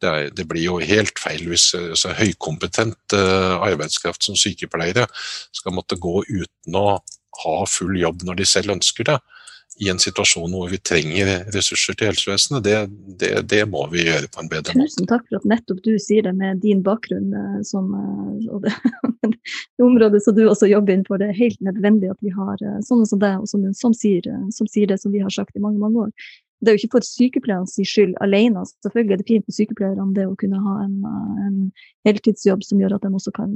[0.00, 5.08] Det, er, det, blir jo helt feil hvis altså, høykompetent arbeidskraft som sykepleiere
[5.52, 7.00] skal måtte gå uten å
[7.42, 9.18] ha full jobb når de selv ønsker det,
[9.78, 12.78] i en situasjon hvor vi trenger ressurser til helsevesenet, det,
[13.20, 14.88] det, det, må vi gjøre på en bedre måte.
[14.90, 18.66] Tusen takk for at nettopp du sier det med din bakgrunn eh, som, eh, og
[18.66, 18.74] det,
[19.78, 21.22] det området som du også jobber innenfor.
[21.22, 24.70] Det er helt nødvendig at vi har eh, sånne som deg, som, som, sier, som
[24.70, 26.14] sier det som vi har sagt i mange, mange år.
[26.58, 28.64] Det er jo ikke for sykepleiernes skyld alene.
[28.82, 30.96] Selvfølgelig er det fint for sykepleierne det å kunne ha en,
[31.46, 31.60] en
[32.08, 33.54] heltidsjobb som gjør at de også kan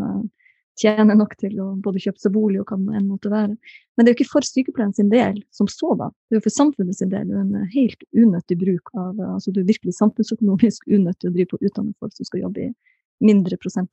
[0.80, 3.56] tjener nok til å både kjøpe seg bolig og hva det enn måtte være.
[3.96, 6.14] Men det er jo ikke for sykepleieren sin del som sådan.
[6.28, 9.68] Det er jo for samfunnet sin del en helt unøttig bruk av altså Du er
[9.68, 12.72] virkelig samfunnsøkonomisk unøttig å drive på å utdanne folk som skal jobbe i
[13.22, 13.92] mindre prosent.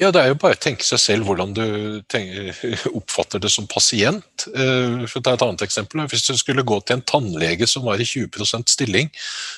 [0.00, 1.64] Ja, det er jo bare å tenke seg selv hvordan du
[2.08, 2.54] tenker,
[2.98, 4.46] oppfatter det som pasient.
[4.48, 6.00] Eh, for å ta et annet eksempel.
[6.08, 9.10] Hvis du skulle gå til en tannlege som var i 20% stilling,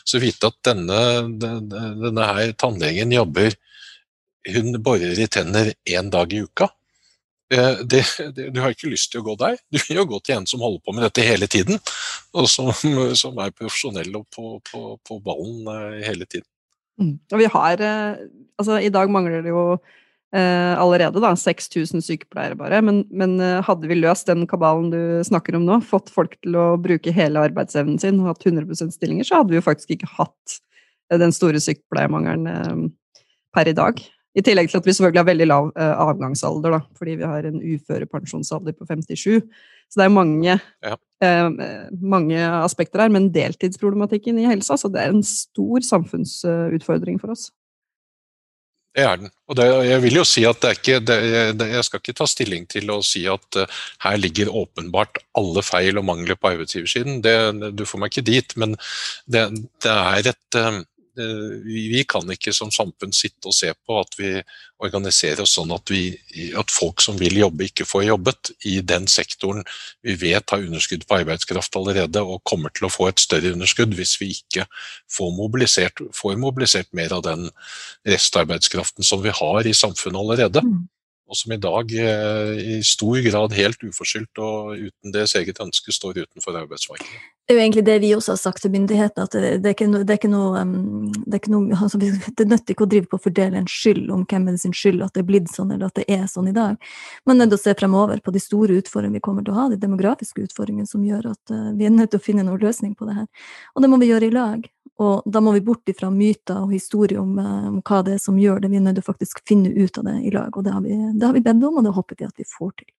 [0.02, 0.98] så vite at denne,
[1.38, 3.54] denne her tannlegen jobber
[4.50, 6.70] hun borer i tenner én dag i uka.
[7.52, 8.04] Eh, det,
[8.36, 9.58] det, du har ikke lyst til å gå der.
[9.72, 11.80] Du vil jo gå til en som holder på med dette hele tiden,
[12.32, 12.70] og som,
[13.18, 16.48] som er profesjonell og på, på, på, ballen eh, hele tiden.
[17.00, 17.16] Mm.
[17.32, 18.22] Og vi har eh,
[18.60, 19.64] Altså, i dag mangler det jo
[20.32, 23.32] allerede da, 6000 sykepleiere bare, men, men,
[23.66, 27.42] hadde vi løst den kabalen du snakker om nå, fått folk til å bruke hele
[27.48, 30.56] arbeidsevnen sin og hatt 100% stillinger, så hadde vi jo faktisk ikke hatt
[31.20, 32.92] den store sykepleiermangelen
[33.52, 34.00] per i dag.
[34.32, 37.48] I tillegg til at vi selvfølgelig har veldig lav eh, avgangsalder, da, fordi vi har
[37.48, 39.42] en uførepensjonsalder på 57.
[39.92, 40.94] Så det er mange, ja.
[41.24, 41.48] eh,
[42.00, 47.50] mange aspekter her, men deltidsproblematikken i helsa så det er en stor samfunnsutfordring for oss.
[48.92, 49.30] Det er den.
[49.48, 51.18] Og det, jeg vil jo si at det er ikke, det,
[51.60, 55.64] det, jeg skal ikke ta stilling til å si at uh, her ligger åpenbart alle
[55.64, 57.22] feil og mangler på arbeidsgiversiden.
[57.72, 58.76] du får meg ikke dit, men
[59.24, 59.46] det,
[59.88, 60.80] er et Eh,
[61.14, 64.30] vi kan ikke som samfunn sitte og se på at vi
[64.82, 66.14] organiserer oss sånn at, vi,
[66.58, 69.62] at, folk som vil jobbe, ikke får jobbet i den sektoren
[70.02, 73.94] vi vet har underskudd på arbeidskraft allerede, og kommer til å få et større underskudd
[73.98, 74.66] hvis vi ikke
[75.12, 77.48] får mobilisert, får mobilisert mer av den
[78.08, 80.64] restarbeidskraften som vi har i samfunnet allerede.
[81.30, 85.94] Og som i dag eh, i stor grad helt uforskyldt og uten deres eget ønske
[85.94, 87.22] står utenfor arbeidsmarkedet.
[87.42, 89.88] Det er jo egentlig det vi også har sagt til myndighetene, at det, er ikke
[89.90, 90.60] noe, det er ikke noe,
[91.24, 94.12] det er ikke noe altså, Det nytter ikke å drive på å fordele en skyld
[94.14, 96.50] om hvem er sin skyld at det er blitt sånn, eller at det er sånn
[96.52, 96.78] i dag.
[97.26, 99.58] Man er nødt til å se fremover på de store utfordringene vi kommer til å
[99.58, 102.62] ha, de demografiske utfordringene som gjør at uh, vi er nødt til å finne noen
[102.62, 103.50] løsning på det her.
[103.74, 104.70] Og det må vi gjøre i lag.
[105.02, 108.22] Og da må vi bort ifra myter og historier om, eh, om, hva det er
[108.22, 108.70] som gjør det.
[108.72, 110.84] Vi er nødt til å faktisk finne ut av det i lag, og det har
[110.84, 112.92] vi, det har vi bedt om, og det håper vi at vi får til.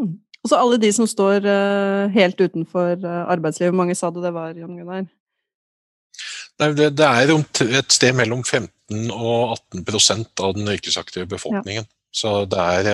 [0.00, 0.12] Mm.
[0.42, 4.24] Og så alle de som står uh, helt utenfor uh, arbeidslivet, hvor mange sa det
[4.24, 5.04] det var, Jan Gunnar?
[6.58, 7.30] Det, det er
[7.78, 11.86] et sted mellom 15 og 18% av den yrkesaktive befolkningen.
[11.86, 12.01] Ja.
[12.12, 12.88] Så det er,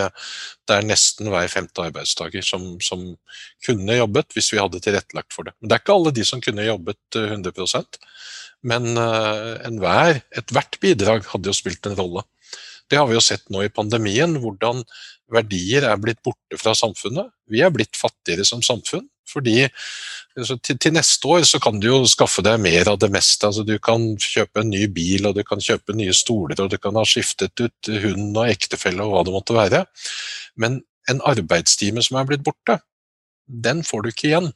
[0.69, 3.05] det er, nesten hver femte arbeidstaker som, som,
[3.67, 5.57] kunne jobbet hvis vi hadde tilrettelagt for det.
[5.59, 8.01] Men det er ikke alle de som kunne jobbet 100 eh,
[8.69, 12.25] men uh, enhver, ethvert bidrag hadde jo spilt en rolle.
[12.89, 14.83] Det har vi jo sett nå i pandemien, hvordan
[15.35, 17.29] verdier er blitt borte fra samfunnet.
[17.51, 19.07] Vi er blitt fattigere som samfunn.
[19.29, 19.57] Fordi
[20.39, 23.49] til, til, neste år så kan du jo skaffe deg mer av det meste.
[23.49, 26.79] Altså, du kan kjøpe en ny bil, og du kan kjøpe nye stoler, og du
[26.81, 29.85] kan ha skiftet ut hund og ektefelle og hva det måtte være.
[30.61, 32.79] Men en arbeidstime som er blitt borte,
[33.49, 34.51] den får du ikke igjen.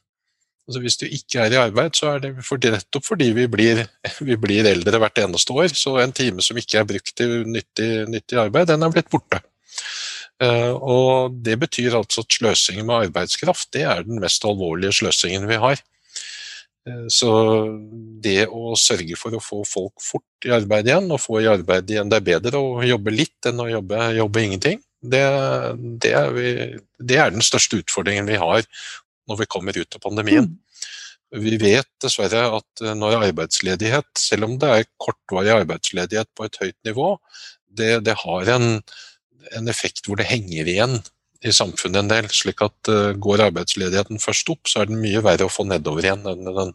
[0.69, 3.83] Altså, hvis du ikke er i arbeid, så er det for, nettopp fordi vi blir,
[4.29, 5.73] vi blir, eldre hvert eneste år.
[5.75, 9.43] Så en time som ikke er brukt til nyttig, nyttig arbeid, den er blitt borte.
[10.42, 15.46] Eh, og Det betyr altså at sløsingen med arbeidskraft det er den mest alvorlige sløsingen
[15.50, 15.83] vi har.
[16.88, 17.33] Eh, så
[18.24, 21.90] det å sørge for å få folk fort i arbeid igjen, og få i arbeid
[21.90, 24.83] igjen Det er bedre å jobbe litt enn å jobbe, jobbe ingenting.
[25.02, 25.22] Det,
[26.02, 26.50] det, er vi,
[27.02, 28.62] det, er den største utfordringen vi har
[29.31, 30.50] når vi kommer ut av pandemien.
[31.33, 36.61] Vi vet dessverre at eh, når arbeidsledighet, selv om det er kortvarig arbeidsledighet på et
[36.64, 37.14] høyt nivå,
[37.72, 38.68] det, det har en,
[39.57, 41.00] en effekt hvor det henger igjen
[41.42, 42.28] i samfunnet en del.
[42.31, 46.07] slik at uh, Går arbeidsledigheten først opp, så er den mye verre å få nedover
[46.07, 46.72] igjen enn den,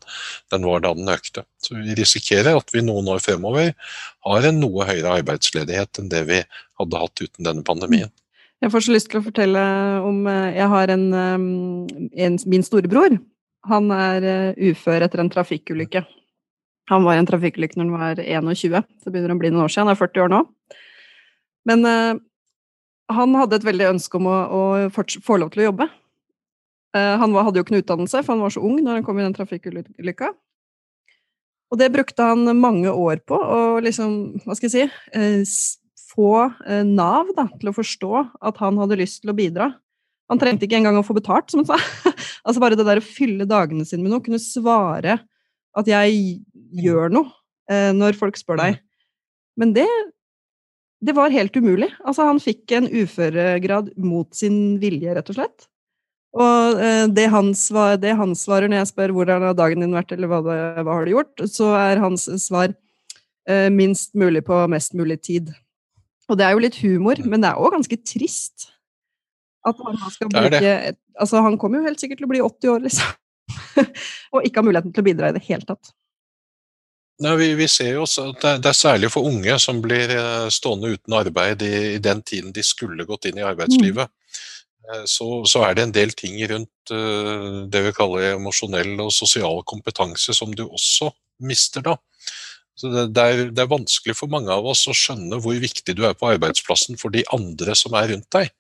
[0.52, 1.46] den, var da den økte.
[1.64, 3.74] Så Vi risikerer at vi noen år fremover
[4.28, 6.42] har en noe høyere arbeidsledighet enn det vi
[6.82, 8.12] hadde hatt uten denne pandemien.
[8.64, 9.64] Jeg får så lyst til å fortelle
[10.02, 13.20] om eh, Jeg har en, en min storebror.
[13.70, 16.02] Han er ufør etter en trafikkulykke.
[16.90, 19.66] Han var i en trafikkulykke når han var 21, så begynner han å bli noen
[19.66, 19.90] år siden.
[19.90, 20.40] Han er 40 år nå.
[21.68, 21.84] Men
[23.14, 24.62] han hadde et veldig ønske om å, å
[24.96, 25.88] få lov til å jobbe.
[26.96, 29.08] Uh, han var, hadde jo ikke noe utdannelse, for han var så ung når han
[29.08, 30.32] kom i den trafikkulykka.
[31.68, 34.86] Og det brukte han mange år på å liksom, hva skal jeg si,
[35.18, 39.72] uh, få uh, Nav da, til å forstå at han hadde lyst til å bidra.
[40.32, 42.12] Han trengte ikke engang å få betalt, som han sa.
[42.48, 45.22] altså bare det der å fylle dagene sine med noe, kunne svare
[45.78, 46.42] at jeg
[46.76, 47.30] gjør noe
[47.72, 48.80] eh, når folk spør deg.
[49.60, 49.88] Men det,
[51.04, 51.90] det var helt umulig.
[52.02, 55.68] Altså, han fikk en uføregrad mot sin vilje, rett og slett.
[56.38, 59.96] Og eh, det, han svar, det, han svarer når jeg spør hvordan har dagen din
[59.96, 62.74] vært, eller hva, det, hva har du gjort, så er hans svar
[63.50, 65.54] eh, minst mulig på mest mulig tid.
[66.28, 68.72] Og det er jo litt humor, men det er òg ganske trist.
[69.68, 70.74] At han skal bruke
[71.18, 73.16] Altså, han kommer jo helt sikkert til å bli 80 år, liksom.
[74.36, 75.90] og ikke har muligheten til å bidra i det hele tatt.
[77.26, 80.12] Nei, vi, vi, ser jo også at det det er, særlig for unge som blir
[80.14, 84.12] eh, stående uten arbeid i, i den tiden de skulle gått inn i arbeidslivet.
[84.12, 84.28] Mm.
[85.04, 89.60] Så, så, er det en del ting rundt uh, det vi kaller emosjonell og sosial
[89.68, 91.10] kompetanse som du også
[91.44, 91.98] mister da.
[92.78, 95.98] Så det, det, er, det, er, vanskelig for mange av oss å skjønne hvor viktig
[95.98, 98.54] du er på arbeidsplassen for de andre som er rundt deg.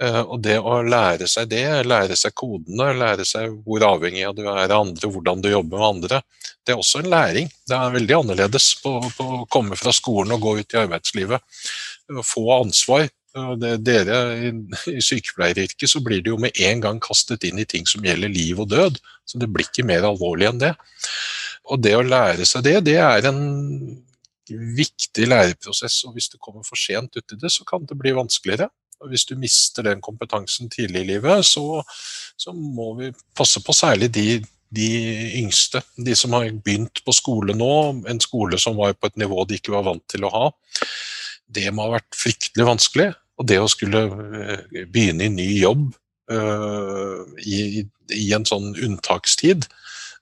[0.00, 4.36] Eh, og det å lære seg det, lære seg kodene, lære seg hvor avhengig av
[4.38, 6.20] du er av andre, hvordan du jobber med andre,
[6.64, 7.50] det er også en læring.
[7.68, 11.64] Det er veldig annerledes på, på å komme fra skolen og gå ut i arbeidslivet.
[12.24, 13.08] Få ansvar.
[13.30, 14.48] Det, dere i,
[14.90, 18.32] i sykepleieryrket så blir det jo med en gang kastet inn i ting som gjelder
[18.32, 18.98] liv og død.
[19.28, 20.72] Så det blir ikke mer alvorlig enn det.
[21.70, 23.44] Og det å lære seg det, det er en
[24.50, 26.00] viktig læreprosess.
[26.08, 28.70] Og hvis du kommer for sent uti det, så kan det bli vanskeligere.
[29.08, 31.82] Hvis du mister den kompetansen tidlig i livet, så,
[32.36, 34.26] så må vi passe på særlig de,
[34.68, 34.90] de,
[35.40, 35.80] yngste.
[35.96, 37.72] De som har begynt på skole nå,
[38.10, 40.44] en skole som var på et nivå de ikke var vant til å ha.
[41.50, 43.10] Det må ha vært fryktelig vanskelig.
[43.40, 45.88] Og det å skulle eh, begynne i ny jobb
[46.32, 49.64] uh, i, i, en sånn unntakstid,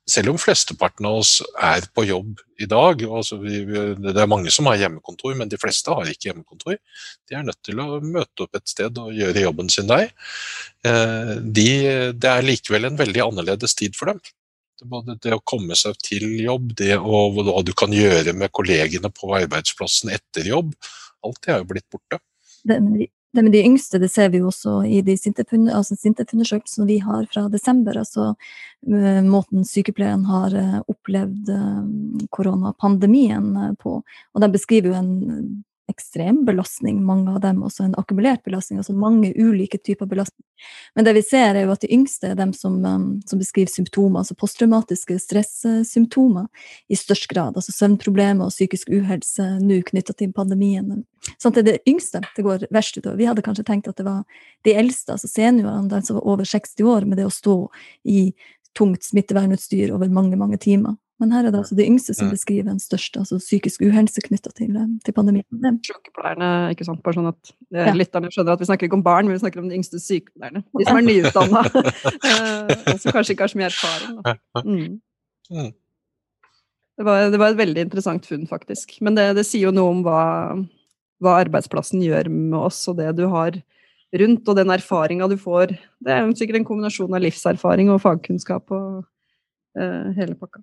[0.09, 1.33] selv om flesteparten av oss
[1.65, 5.59] er på jobb i dag altså vi, Det er mange som har hjemmekontor, men de
[5.61, 6.79] fleste har ikke hjemmekontor.
[7.29, 10.11] De er nødt til å møte opp et sted og gjøre jobben sin der.
[10.87, 11.69] Eh, de,
[12.17, 14.23] det er likevel en veldig annerledes tid for dem.
[14.89, 19.11] Både det å komme seg til jobb, det å, hva du kan gjøre med kollegene
[19.15, 20.75] på arbeidsplassen etter jobb,
[21.27, 22.21] alt det er jo blitt borte.
[22.69, 22.79] Det,
[23.33, 27.27] det med de yngste det ser vi jo også i de Sintef-undersøkelsene altså vi har
[27.33, 27.99] fra desember.
[27.99, 28.35] altså
[28.89, 31.83] eh, Måten sykepleierne har eh, opplevd eh,
[32.31, 34.01] koronapandemien på.
[34.35, 38.79] Og de beskriver jo en ekstrem belastning, mange av dem også en akkumulert belastning.
[38.79, 40.45] altså Mange ulike typer belastning.
[40.95, 43.73] Men det vi ser, er jo at de yngste er dem som, um, som beskriver
[43.73, 46.47] symptomer, altså posttraumatiske stressymptomer
[46.89, 47.57] i størst grad.
[47.57, 51.05] Altså søvnproblemer og psykisk uhelse nå knytta til pandemien.
[51.39, 53.17] Sånn at det er det yngste det går verst utover.
[53.19, 54.23] Vi hadde kanskje tenkt at det var
[54.69, 57.59] de eldste, altså seniorene, som var over 60 år, med det å stå
[58.05, 58.31] i
[58.79, 60.99] tungt smittevernutstyr over mange, mange timer.
[61.19, 64.53] Men her er det altså de yngste som beskriver den største altså psykisk uhelse knytta
[64.55, 65.81] til, eh, til, pandemien.
[65.83, 67.95] Sykepleierne, ikke sant, bare sånn at eh, ja.
[67.97, 70.63] lytterne skjønner at vi snakker ikke om barn, men vi snakker om de yngste sykepleierne.
[70.79, 71.65] De som er nyutdanna,
[72.31, 74.21] eh, og som kanskje ikke har så mye erfaring.
[74.63, 74.95] Mm.
[75.51, 75.69] mm.
[76.99, 78.97] Det, var, det, var, et veldig interessant funn, faktisk.
[79.07, 80.23] Men det, det sier jo noe om hva,
[81.23, 83.59] hva, arbeidsplassen gjør med oss, og det du har
[84.23, 85.75] rundt, og den erfaringa du får.
[86.03, 89.05] Det er jo sikkert en kombinasjon av livserfaring og fagkunnskap og
[89.79, 90.63] uh, hele pakka.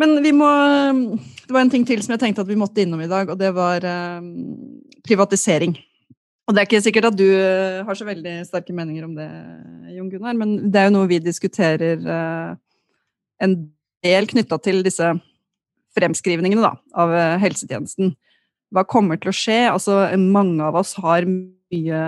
[0.00, 0.48] Men vi må
[1.44, 3.38] Det var en ting til som jeg tenkte at vi måtte innom i dag, og
[3.38, 3.84] det var
[4.22, 4.28] um,
[5.06, 5.74] privatisering.
[6.46, 9.26] Og det er ikke sikkert at du uh, har så veldig sterke meninger om det,
[9.96, 12.54] Jon Gunnar, men det er jo noe vi diskuterer uh,
[13.42, 13.56] en
[14.06, 15.10] del knytta til disse
[15.98, 18.14] fremskrivningene da, av helsetjenesten.
[18.70, 19.58] Hva kommer til å skje?
[19.72, 21.26] Altså, mange av oss har
[21.70, 22.02] mye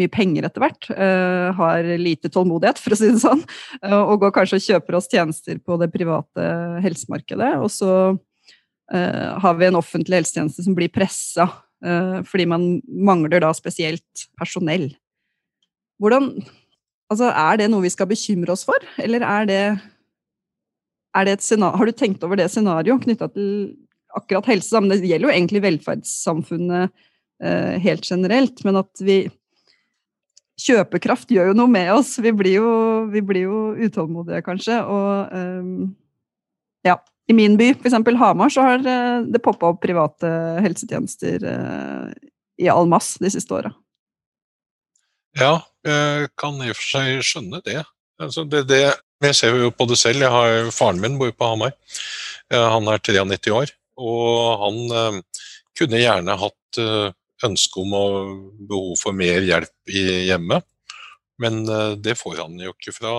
[0.00, 3.42] mye penger etter hvert, uh, har lite tålmodighet, for å si det sånn,
[3.84, 6.46] uh, og går kanskje og kjøper oss tjenester på det private
[6.84, 7.50] helsemarkedet.
[7.60, 11.50] Og så uh, har vi en offentlig helsetjeneste som blir pressa
[11.82, 14.84] fordi man mangler da spesielt personell.
[15.98, 16.28] Hvordan
[17.10, 19.64] Altså, er det noe vi skal bekymre oss for, eller er det,
[21.18, 23.48] er det et scenario Har du tenkt over det scenarioet knytta til
[24.14, 24.78] akkurat helse?
[24.78, 26.94] Men det gjelder jo egentlig velferdssamfunnet
[27.42, 29.24] helt generelt, men at vi
[30.62, 32.16] kjøpekraft gjør jo noe med oss.
[32.22, 32.72] Vi blir jo,
[33.12, 34.78] vi blir jo utålmodige, kanskje.
[34.84, 35.90] Og um,
[36.86, 36.98] ja.
[37.30, 37.94] I min by, f.eks.
[38.18, 40.28] Hamar, så har eh, det poppa opp private
[40.64, 41.44] helsetjenester
[42.58, 43.70] i all mass de siste åra.
[45.38, 47.78] Ja, jeg kan i og for seg skjønne det.
[48.20, 48.82] Altså det, det.
[49.22, 50.26] Jeg ser jo på det selv.
[50.26, 51.76] Jeg har, faren min bor på Hamar.
[52.50, 53.72] Han er 93 år.
[54.02, 55.22] Og han
[55.78, 56.82] kunne gjerne hatt
[57.48, 58.18] ønske om og
[58.68, 60.66] behov for mer hjelp i hjemmet.
[61.42, 63.14] Men eh, det får han jo ikke fra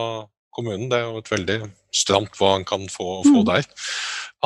[0.53, 0.89] kommunen.
[0.91, 1.57] Det er jo et veldig
[1.93, 3.47] stramt hva han kan få, få mm.
[3.49, 3.67] der.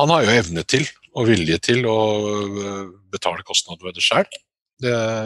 [0.00, 0.86] Han har jo evne til
[1.18, 1.98] og vilje til å
[2.46, 4.28] eh, betale kostnader ved det sjøl.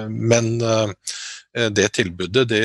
[0.09, 2.63] Men eh, det tilbudet, det,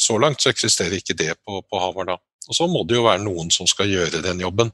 [0.00, 2.20] så langt så eksisterer ikke det på, på Hamar da.
[2.48, 4.72] Og så må det jo være noen som skal gjøre den jobben.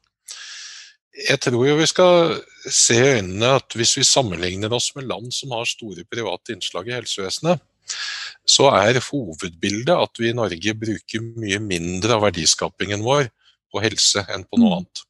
[1.18, 2.36] Jeg tror jo vi skal
[2.70, 6.90] se i øynene at hvis vi sammenligner oss med land som har store private innslag
[6.90, 7.58] i helsevesenet,
[8.48, 13.28] så er hovedbildet at vi i Norge bruker mye mindre av verdiskapingen vår
[13.72, 14.76] på helse enn på noe mm.
[14.78, 15.02] annet.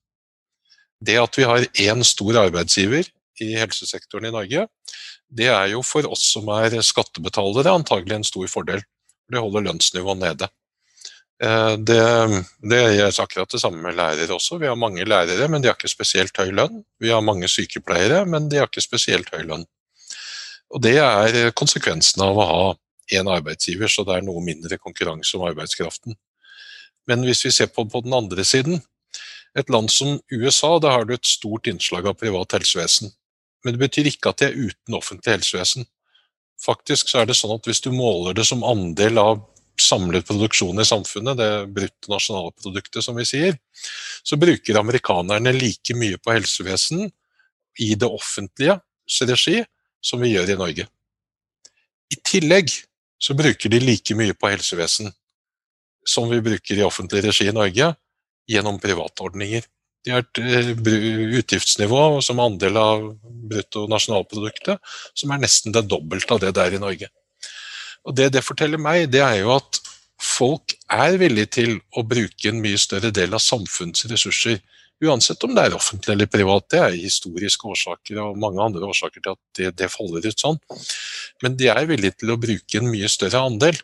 [1.04, 3.10] Det at vi har én stor arbeidsgiver
[3.44, 4.66] i helsesektoren i Norge,
[5.28, 8.82] det er jo for oss som er skattebetalere antagelig en stor fordel.
[9.28, 10.48] Det holder lønnsnivået nede.
[11.42, 12.02] Eh, det,
[12.70, 14.58] det gjør akkurat det samme med lærere også.
[14.58, 16.82] Vi har mange lærere, men de har ikke spesielt høy lønn.
[17.00, 19.66] Vi har mange sykepleiere, men de har ikke spesielt høy lønn.
[20.74, 22.64] Og Det er konsekvensen av å ha
[23.14, 26.16] én arbeidsgiver, så det er noe mindre konkurranse om arbeidskraften.
[27.08, 28.82] Men hvis vi ser på, på den andre siden,
[29.56, 33.14] et land som USA, da har du et stort innslag av privat helsevesen.
[33.64, 35.86] Men det betyr ikke at de er uten offentlig helsevesen.
[36.60, 39.40] Faktisk så er det sånn at hvis du måler det som andel av
[39.82, 43.56] samlet produksjon i samfunnet, det bruttonasjonalproduktet som vi sier,
[44.22, 47.06] så bruker amerikanerne like mye på helsevesen
[47.78, 48.78] i det offentlige
[49.28, 49.62] regi
[50.04, 50.88] som vi gjør i Norge.
[52.08, 52.72] I tillegg
[53.18, 55.10] så bruker de like mye på helsevesen
[56.08, 57.92] som vi bruker i offentlig regi i Norge,
[58.48, 59.66] gjennom private ordninger.
[60.06, 60.70] De har et eh,
[61.40, 63.02] utgiftsnivå som andel av
[63.50, 64.80] bruttonasjonalproduktet
[65.12, 67.10] som er nesten det dobbelte av det det er i Norge.
[68.06, 69.80] Og Det det forteller meg, det er jo at
[70.18, 74.58] folk er villige til å bruke en mye større del av samfunnets ressurser,
[75.04, 76.66] uansett om det er offentlig eller privat.
[76.70, 80.58] Det er historiske årsaker og mange andre årsaker til at det, det faller ut sånn.
[81.42, 83.78] Men de er villige til å bruke en mye større andel.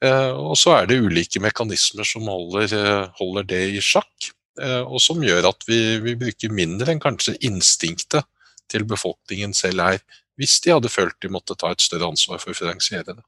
[0.00, 4.30] Eh, og så er det ulike mekanismer som holder, eh, holder det i sjakk,
[4.62, 8.24] eh, og som gjør at vi, vi, bruker mindre enn kanskje instinktet
[8.70, 10.00] til befolkningen selv er,
[10.40, 13.24] hvis de hadde følt de måtte ta et større ansvar for å finansiere det.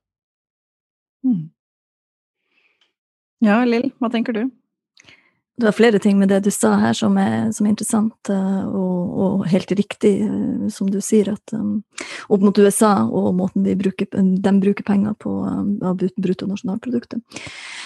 [1.26, 1.50] Mm.
[3.42, 4.46] Ja, Lill, hva tenker du?
[5.60, 8.60] Det var flere ting med det du sa her som er, som er interessant eh,
[8.64, 11.82] og, og, helt riktig, eh, som du sier, at um,
[12.32, 17.20] opp mot USA og måten bruker, de bruker penger på av bruttonasjonalproduktet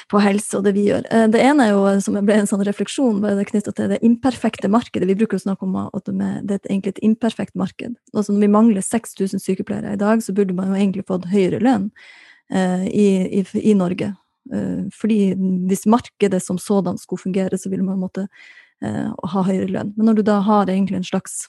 [0.06, 1.08] på helse og det vi gjør.
[1.32, 4.70] Det ene er jo, som ble en sånn refleksjon, var det knytta til det imperfekte
[4.70, 5.08] markedet.
[5.10, 7.96] Vi bruker å snakke om at det er egentlig et imperfekt marked.
[8.14, 11.58] Altså når vi mangler 6000 sykepleiere i dag, så burde man jo egentlig fått høyere
[11.66, 11.90] lønn
[12.54, 14.12] uh, i, i, i Norge.
[14.52, 15.34] Eh, fordi
[15.68, 18.26] hvis markedet som sådan skulle fungere, så ville man måtte
[18.82, 19.94] eh, ha høyere lønn.
[19.96, 21.46] Men når du da har egentlig en slags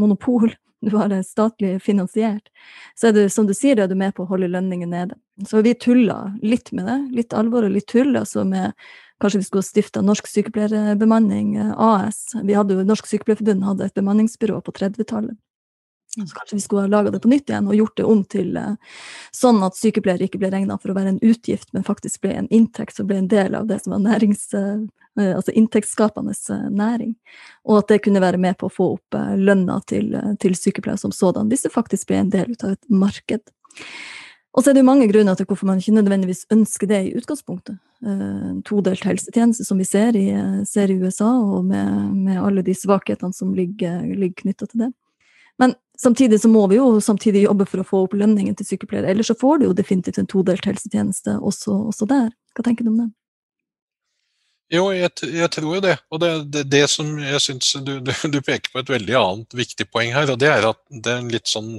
[0.00, 0.52] monopol,
[0.86, 2.48] du har det statlig finansiert,
[2.96, 5.18] så er du, som du sier, er du med på å holde lønningen nede.
[5.46, 6.98] Så vi tulla litt med det.
[7.16, 8.16] Litt alvor og litt tull.
[8.16, 8.72] altså med
[9.20, 12.30] Kanskje vi skulle stifta Norsk Sykepleierbemanning eh, AS.
[12.40, 15.36] Vi hadde jo, Norsk Sykepleierforbund hadde et bemanningsbyrå på 30-tallet.
[16.14, 18.56] Så kanskje vi skulle ha laga det på nytt igjen og gjort det om til
[18.58, 18.72] uh,
[19.36, 22.48] sånn at sykepleiere ikke ble regna for å være en utgift, men faktisk ble en
[22.50, 24.82] inntekt som ble en del av det som var nærings, uh,
[25.22, 26.34] altså inntektsskapende
[26.74, 27.14] næring.
[27.62, 31.14] Og at det kunne være med på å få opp lønna til, til sykepleiere som
[31.14, 33.46] sådan, hvis det faktisk ble en del av et marked.
[34.50, 37.76] Og så er det mange grunner til hvorfor man ikke nødvendigvis ønsker det i utgangspunktet.
[38.02, 40.26] En todelt helsetjeneste, som vi ser i,
[40.66, 44.90] ser i USA, og med, med, alle de svakhetene som ligger, ligger knytta til det.
[45.60, 49.10] Men samtidig så må vi jo samtidig jobbe for å få opp lønningen til sykepleiere.
[49.12, 52.30] Ellers så får du jo definitivt en todelt helsetjeneste også, også der.
[52.56, 53.10] Hva tenker du om det?
[54.70, 55.96] Jo, jeg, jeg, tror jo det.
[56.14, 59.56] Og det, det, det som jeg syns du, du, du, peker på et veldig annet
[59.58, 61.72] viktig poeng her, og det er at det er en litt sånn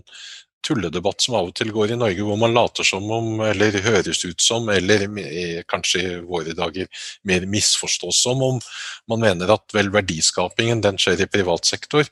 [0.65, 4.23] tulledebatt som av og til går i Norge, hvor man later som om, eller høres
[4.25, 5.07] ut som, eller
[5.69, 6.89] kanskje i våre dager
[7.27, 8.59] mer misforstås som om
[9.09, 12.05] man mener at vel, verdiskapingen den skjer i privat sektor,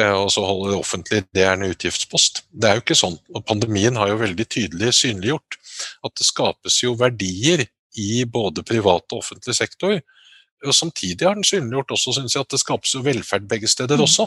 [0.00, 2.44] eh, og så holder det offentlig det er en utgiftspost.
[2.50, 3.18] Det er jo ikke sånn.
[3.34, 5.58] og Pandemien har jo veldig tydelig synliggjort
[6.06, 7.66] at det skapes jo verdier
[7.98, 9.98] i både privat og offentlig sektor.
[10.66, 13.98] Og Samtidig har den synliggjort også, synes jeg, at det skapes jo velferd begge steder
[13.98, 14.04] mm.
[14.06, 14.26] også.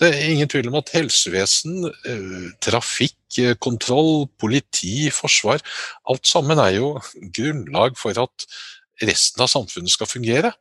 [0.00, 5.60] Det er ingen tvil om at helsevesen, eh, trafikk, eh, kontroll, politi, forsvar
[6.08, 6.94] Alt sammen er jo
[7.36, 8.46] grunnlag for at
[9.02, 10.52] resten av samfunnet skal fungere.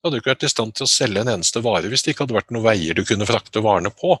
[0.00, 2.24] Du hadde ikke vært i stand til å selge en eneste vare hvis det ikke
[2.24, 4.16] hadde vært noen veier du kunne frakte varene på.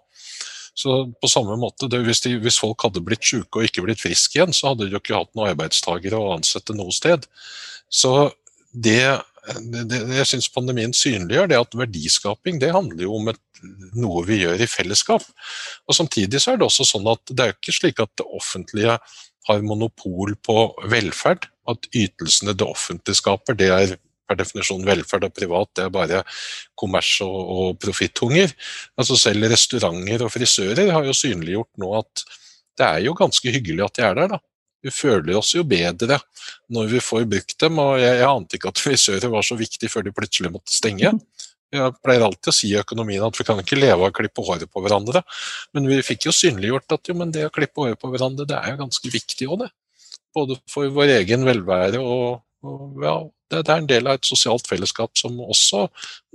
[0.76, 4.38] Så på samme måte, hvis, de, hvis, folk hadde blitt syke og ikke blitt friske
[4.38, 7.26] igjen, så hadde de jo ikke hatt noen arbeidstagere å ansette noe sted.
[7.88, 8.30] Så
[8.72, 9.02] det,
[9.72, 13.42] det, jeg syns pandemien synliggjør, det at verdiskaping det handler jo om et
[13.98, 15.24] noe vi gjør i fellesskap.
[15.88, 18.98] Og Samtidig så er det også sånn at det er ikke slik at det offentlige
[19.48, 20.56] har monopol på
[20.90, 21.48] velferd.
[21.70, 23.96] At ytelsene det offentlige skaper, det er
[24.30, 26.22] per definisjon velferd, og privat det er bare
[26.78, 28.52] kommers og, og profitthunger.
[29.00, 32.24] Altså selv restauranter og frisører har jo synliggjort nå at
[32.78, 34.36] det er jo ganske hyggelig at de er der.
[34.36, 34.40] da.
[34.80, 36.16] Vi føler oss jo bedre
[36.72, 39.90] når vi får brukt dem, og jeg, jeg ante ikke at frisører var så viktig
[39.92, 41.12] før de plutselig måtte stenge.
[41.70, 44.42] Jeg pleier alltid å si i økonomien at vi kan ikke leve av å klippe
[44.42, 45.22] håret på hverandre,
[45.76, 48.72] men vi fikk jo synliggjort at jo, det å klippe håret på hverandre, det er
[48.72, 49.70] jo ganske viktig òg, det.
[50.34, 53.14] Både for vår egen velvære og, og ja,
[53.50, 55.84] det, det, er en del av et sosialt fellesskap som også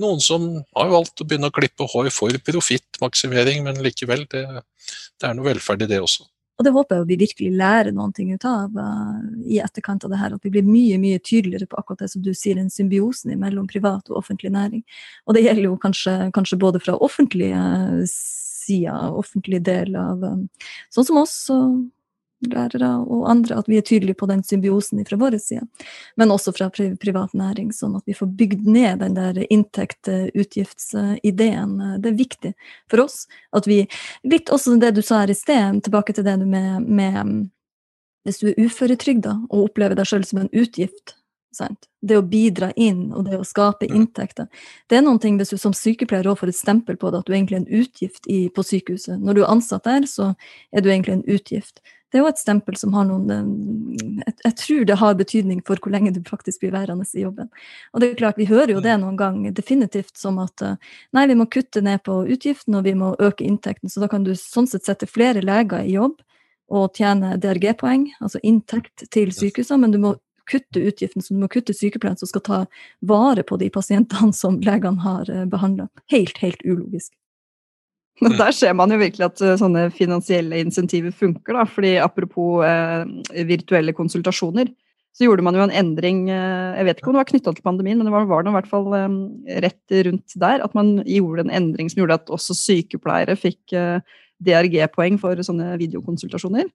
[0.04, 5.30] noen som har valgt å begynne å klippe hår for profittmaksimering, men likevel, det, det
[5.30, 6.28] er noe velferd i det også.
[6.56, 10.14] Og det håper jeg vi virkelig lærer noen ting ut av uh, i etterkant av
[10.14, 10.36] det her.
[10.38, 13.68] At vi blir mye mye tydeligere på akkurat det som du sier, den symbiosen mellom
[13.72, 14.86] privat og offentlig næring.
[15.28, 17.60] Og det gjelder jo kanskje, kanskje både fra offentlige
[18.12, 20.48] sider, offentlig del av um,
[20.96, 21.84] sånn som oss, og
[22.54, 25.64] lærere og andre, at vi er tydelige på den symbiosen fra vår side.
[26.18, 31.72] Men også fra privat næring, sånn at vi får bygd ned den der inntekt-utgiftsideen.
[32.04, 32.52] Det er viktig
[32.92, 33.18] for oss
[33.56, 33.78] at vi
[34.26, 37.50] Litt også det du sa her i sted, tilbake til det med, med
[38.26, 41.16] Hvis du er uføretrygda og opplever deg sjøl som en utgift,
[41.56, 41.88] Sant?
[42.02, 44.50] Det å bidra inn og det å skape inntekter.
[44.92, 47.30] Det er noen ting hvis du som sykepleier også får et stempel på det, at
[47.30, 49.22] du egentlig er en utgift i, på sykehuset.
[49.22, 50.34] Når du er ansatt der, så
[50.76, 51.80] er du egentlig en utgift.
[52.16, 53.26] Det er jo et stempel som har noen
[53.92, 57.50] jeg, jeg, tror det har betydning for hvor lenge du faktisk blir værende i jobben.
[57.92, 60.64] Og det er klart, Vi hører jo det noen gang definitivt som at
[61.12, 63.92] nei, vi må kutte ned på utgiften og vi må øke inntekten.
[63.92, 66.22] Så da kan du sånn sett sette flere leger i jobb
[66.72, 70.16] og tjene DRG-poeng, altså inntekt til sykehusene, men du må
[70.50, 72.64] kutte utgiften, så du må kutte sykepleieren som skal ta
[73.06, 75.90] vare på de pasientene som legene har eh, behandla.
[76.14, 77.12] Helt, helt ulogisk.
[78.24, 81.58] Men der ser man jo virkelig at eh, sånne finansielle insentiver funker.
[81.58, 84.72] da, fordi Apropos eh, virtuelle konsultasjoner,
[85.16, 87.64] så gjorde man jo en endring eh, Jeg vet ikke om det var knytta til
[87.64, 89.20] pandemien, men det var, var det i hvert fall eh,
[89.64, 90.64] rett rundt der.
[90.64, 94.00] At man gjorde en endring som gjorde at også sykepleiere fikk eh,
[94.44, 96.68] DRG-poeng for sånne videokonsultasjoner.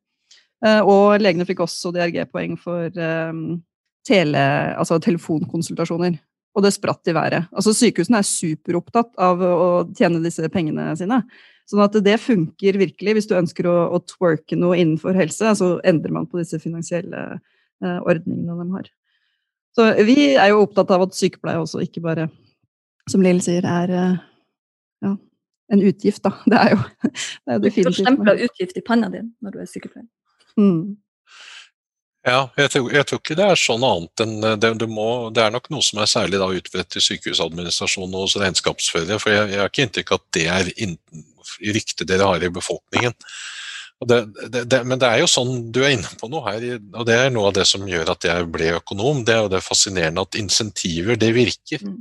[0.65, 2.89] Eh, og legene fikk også DRG-poeng for
[4.09, 4.43] tele,
[4.81, 6.17] altså telefonkonsultasjoner.
[6.57, 7.47] Og det spratt i været.
[7.55, 11.23] Altså Sykehusene er superopptatt av å tjene disse pengene sine.
[11.71, 13.15] Sånn at det funker virkelig.
[13.17, 17.21] Hvis du ønsker å, å twerke noe innenfor helse, så endrer man på disse finansielle
[17.39, 18.89] eh, ordningene de har.
[19.79, 22.27] Så vi er jo opptatt av at sykepleie også ikke bare,
[23.11, 24.17] som Lill sier, er eh,
[25.07, 25.15] ja,
[25.71, 26.35] en utgift, da.
[26.51, 29.63] Det er jo, det er definitivt Du får stempla utgift i panna di når du
[29.63, 30.11] er sykepleier.
[30.59, 30.99] Mm.
[32.27, 35.07] Ja, jeg tror, jeg tror, ikke det er sånn annet enn eh, det, det, må,
[35.33, 39.17] det er nok noe som er særlig da utbredt i sykehusadministrasjonen og hos regnskapsførere.
[39.23, 40.99] For jeg, jeg har ikke inntrykk av at det er in,
[41.79, 43.17] ryktet dere har i befolkningen.
[44.11, 44.21] Det,
[44.89, 46.63] men det er jo sånn du er inne på noe her,
[46.97, 49.25] og det er noe av det som gjør at jeg ble økonom.
[49.29, 51.85] Det er jo det fascinerende at insentiver, det virker.
[51.85, 51.99] Mm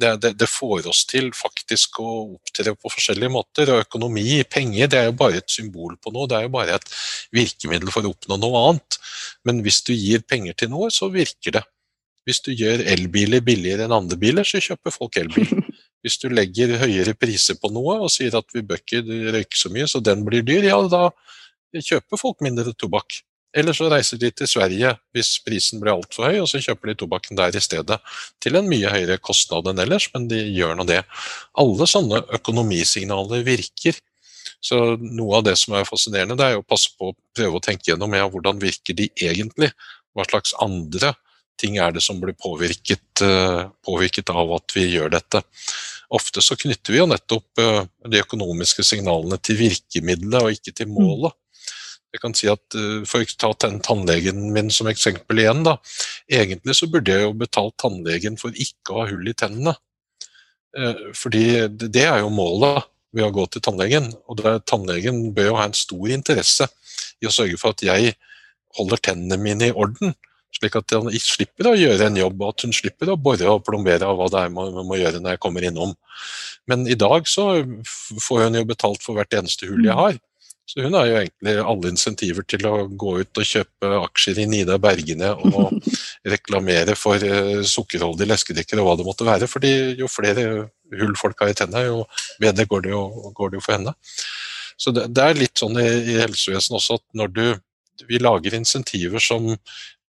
[0.00, 3.72] det, det, det, får oss til faktisk å opptre på forskjellige måter.
[3.72, 6.28] Og økonomi, penger, det er jo bare et symbol på noe.
[6.30, 6.88] Det er jo bare et
[7.34, 8.98] virkemiddel for å oppnå noe annet.
[9.48, 11.64] Men hvis du gir penger til noe, så virker det.
[12.26, 15.48] Hvis du gjør elbiler billigere enn andre biler, så kjøper folk elbil.
[16.02, 19.02] Hvis du legger høyere priser på noe og sier at vi bør ikke
[19.36, 21.08] røyke så mye, så den blir dyr, ja da
[21.78, 23.20] kjøper folk mindre tobakk.
[23.52, 26.98] Eller så reiser de til Sverige hvis prisen blir altfor høy, og så kjøper de
[27.02, 27.98] tobakken der i stedet.
[28.40, 31.02] Til en mye høyere kostnad enn ellers, men de gjør nå det.
[31.60, 33.98] Alle sånne økonomisignaler virker.
[34.62, 37.64] Så noe av det som er fascinerende, det er å passe på å prøve å
[37.64, 39.72] tenke gjennom ja, hvordan virker de egentlig.
[40.16, 41.12] Hva slags andre
[41.60, 45.42] ting er det som blir påvirket, eh, påvirket av at vi gjør dette.
[46.12, 50.90] Ofte så knytter vi jo nettopp eh, de økonomiske signalene til virkemidlet og ikke til
[50.92, 51.36] målet.
[52.12, 55.62] Jeg kan si at eh, For å ta tannlegen min som eksempel igjen.
[55.66, 55.78] da,
[56.30, 59.76] Egentlig så burde jeg jo betalt tannlegen for ikke å ha hull i tennene.
[60.76, 64.10] Eh, fordi det er jo målet ved å gå til tannlegen.
[64.28, 66.68] Og det, tannlegen bør jo ha en stor interesse
[67.22, 68.14] i å sørge for at jeg
[68.76, 70.14] holder tennene mine i orden.
[70.52, 73.64] Slik at han slipper å gjøre en jobb, og at hun slipper å bore og
[73.64, 75.94] plombere av hva det er man må gjøre når jeg kommer innom.
[76.68, 77.46] Men i dag så
[78.20, 80.02] får hun jo betalt for hvert eneste hull jeg mm.
[80.02, 80.20] har.
[80.68, 84.46] Så hun har jo egentlig alle insentiver til å gå ut og kjøpe aksjer i
[84.48, 85.74] Nida Bergene og
[86.34, 89.50] reklamere for uh, sukkerholdige leskedrikker og hva det måtte være.
[89.50, 90.46] fordi jo flere
[91.00, 92.04] hull folk har i tennene, jo
[92.40, 93.02] bedre går det jo,
[93.36, 93.94] går det jo for henne.
[94.80, 97.44] Så det, det, er litt sånn i, i helsevesenet også at når du
[98.08, 99.50] vi lager insentiver som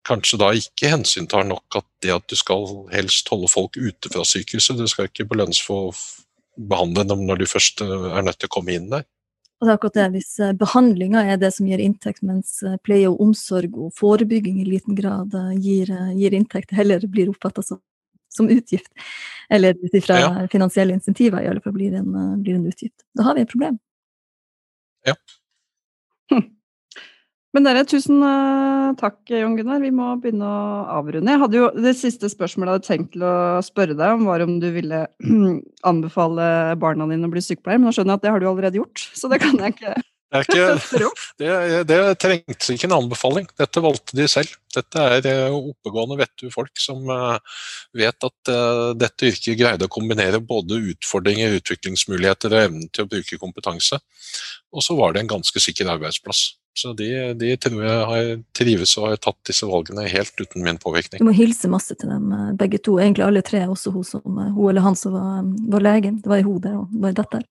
[0.09, 4.25] kanskje da ikke hensyntar nok at det at du skal helst holde folk ute fra
[4.27, 5.95] sykehuset, du skal ikke belønnes for å
[6.59, 9.07] behandle dem når du først eh, er nødt til å komme inn der.
[9.59, 12.77] Og det er akkurat det, Hvis eh, behandlinga er det som gir inntekt, mens eh,
[12.85, 17.65] pleie og omsorg og forebygging i liten grad eh, gir, gir inntekt, heller blir oppfatta
[17.67, 17.81] som,
[18.31, 18.93] som, utgift,
[19.51, 20.31] eller ut ifra ja.
[20.53, 23.81] finansielle insentiver i alle fall blir en, blir en utgift, da har vi et problem.
[25.07, 25.17] Ja.
[26.31, 26.47] Hm.
[27.59, 29.81] Men dere, tusen uh, takk, Jon Gunnar.
[29.83, 30.59] Vi må begynne å
[30.95, 31.33] avrunde.
[31.33, 33.33] Jeg hadde jo, Det siste spørsmålet jeg hadde tenkt til å
[33.67, 35.01] spørre deg om, var om du ville
[35.91, 38.79] anbefale barna dine å bli sykepleier, men nå skjønner jeg at det har du allerede
[38.79, 41.09] gjort, så det kan jeg ikke det, ikke,
[41.41, 44.55] det, det trengtes ikke en anbefaling, dette valgte de selv.
[44.79, 47.59] Dette er eh, oppegående, vettu folk som eh,
[48.05, 48.55] vet at
[49.03, 53.99] dette yrket greide å kombinere både utfordringer, utviklingsmuligheter og evnen til å bruke kompetanse.
[54.71, 56.53] Og så var det en ganske sikker arbeidsplass.
[56.79, 60.79] Så de, de tror jeg har trives og har tatt disse valgene helt uten min
[60.79, 61.19] påvirkning.
[61.23, 64.23] Du må hilse masse til dem begge to, egentlig alle tre, også hun, som,
[64.55, 66.15] hun eller han som var, var lege.
[66.23, 67.43] Det var i hodet og det var i dette.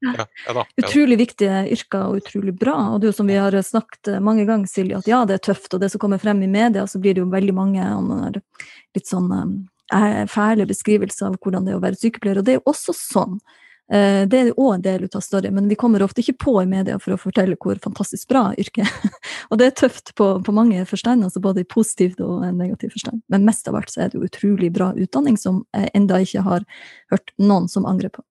[0.00, 0.86] Ja, ja, da, ja.
[0.86, 2.76] Utrolig viktige yrker og utrolig bra.
[2.92, 5.38] Og det er jo som vi har snakket eh, mange ganger, Silje, at ja, det
[5.38, 7.86] er tøft, og det som kommer frem i media, så blir det jo veldig mange
[8.94, 12.42] litt sånn eh, fæle beskrivelser av hvordan det er å være sykepleier.
[12.42, 13.40] Og det er jo også sånn.
[13.86, 16.68] Eh, det er òg en del av storyen, men vi kommer ofte ikke på i
[16.68, 19.18] media for å fortelle hvor fantastisk bra yrket er.
[19.50, 23.22] og det er tøft på, på mange forstand, altså både i positivt og negativ forstand.
[23.32, 26.42] Men mest av alt så er det jo utrolig bra utdanning som jeg enda ikke
[26.46, 26.66] har
[27.14, 28.26] hørt noen som angrer på.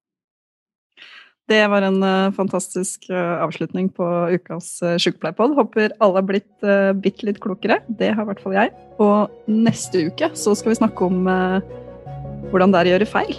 [1.46, 5.54] Det var en uh, fantastisk uh, avslutning på ukas uh, sykepleierpod.
[5.54, 6.70] Håper alle har blitt
[7.06, 7.84] bitte litt klokere.
[7.86, 8.74] Det har i hvert fall jeg.
[8.98, 11.22] Og neste uke så skal vi snakke om
[12.50, 13.38] hvordan det er å gjøre feil.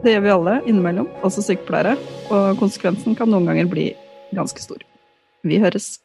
[0.00, 1.96] Det gjør vi alle innimellom, også sykepleiere.
[2.32, 3.90] Og konsekvensen kan noen ganger bli
[4.32, 4.80] ganske stor.
[5.44, 5.98] Vi høres.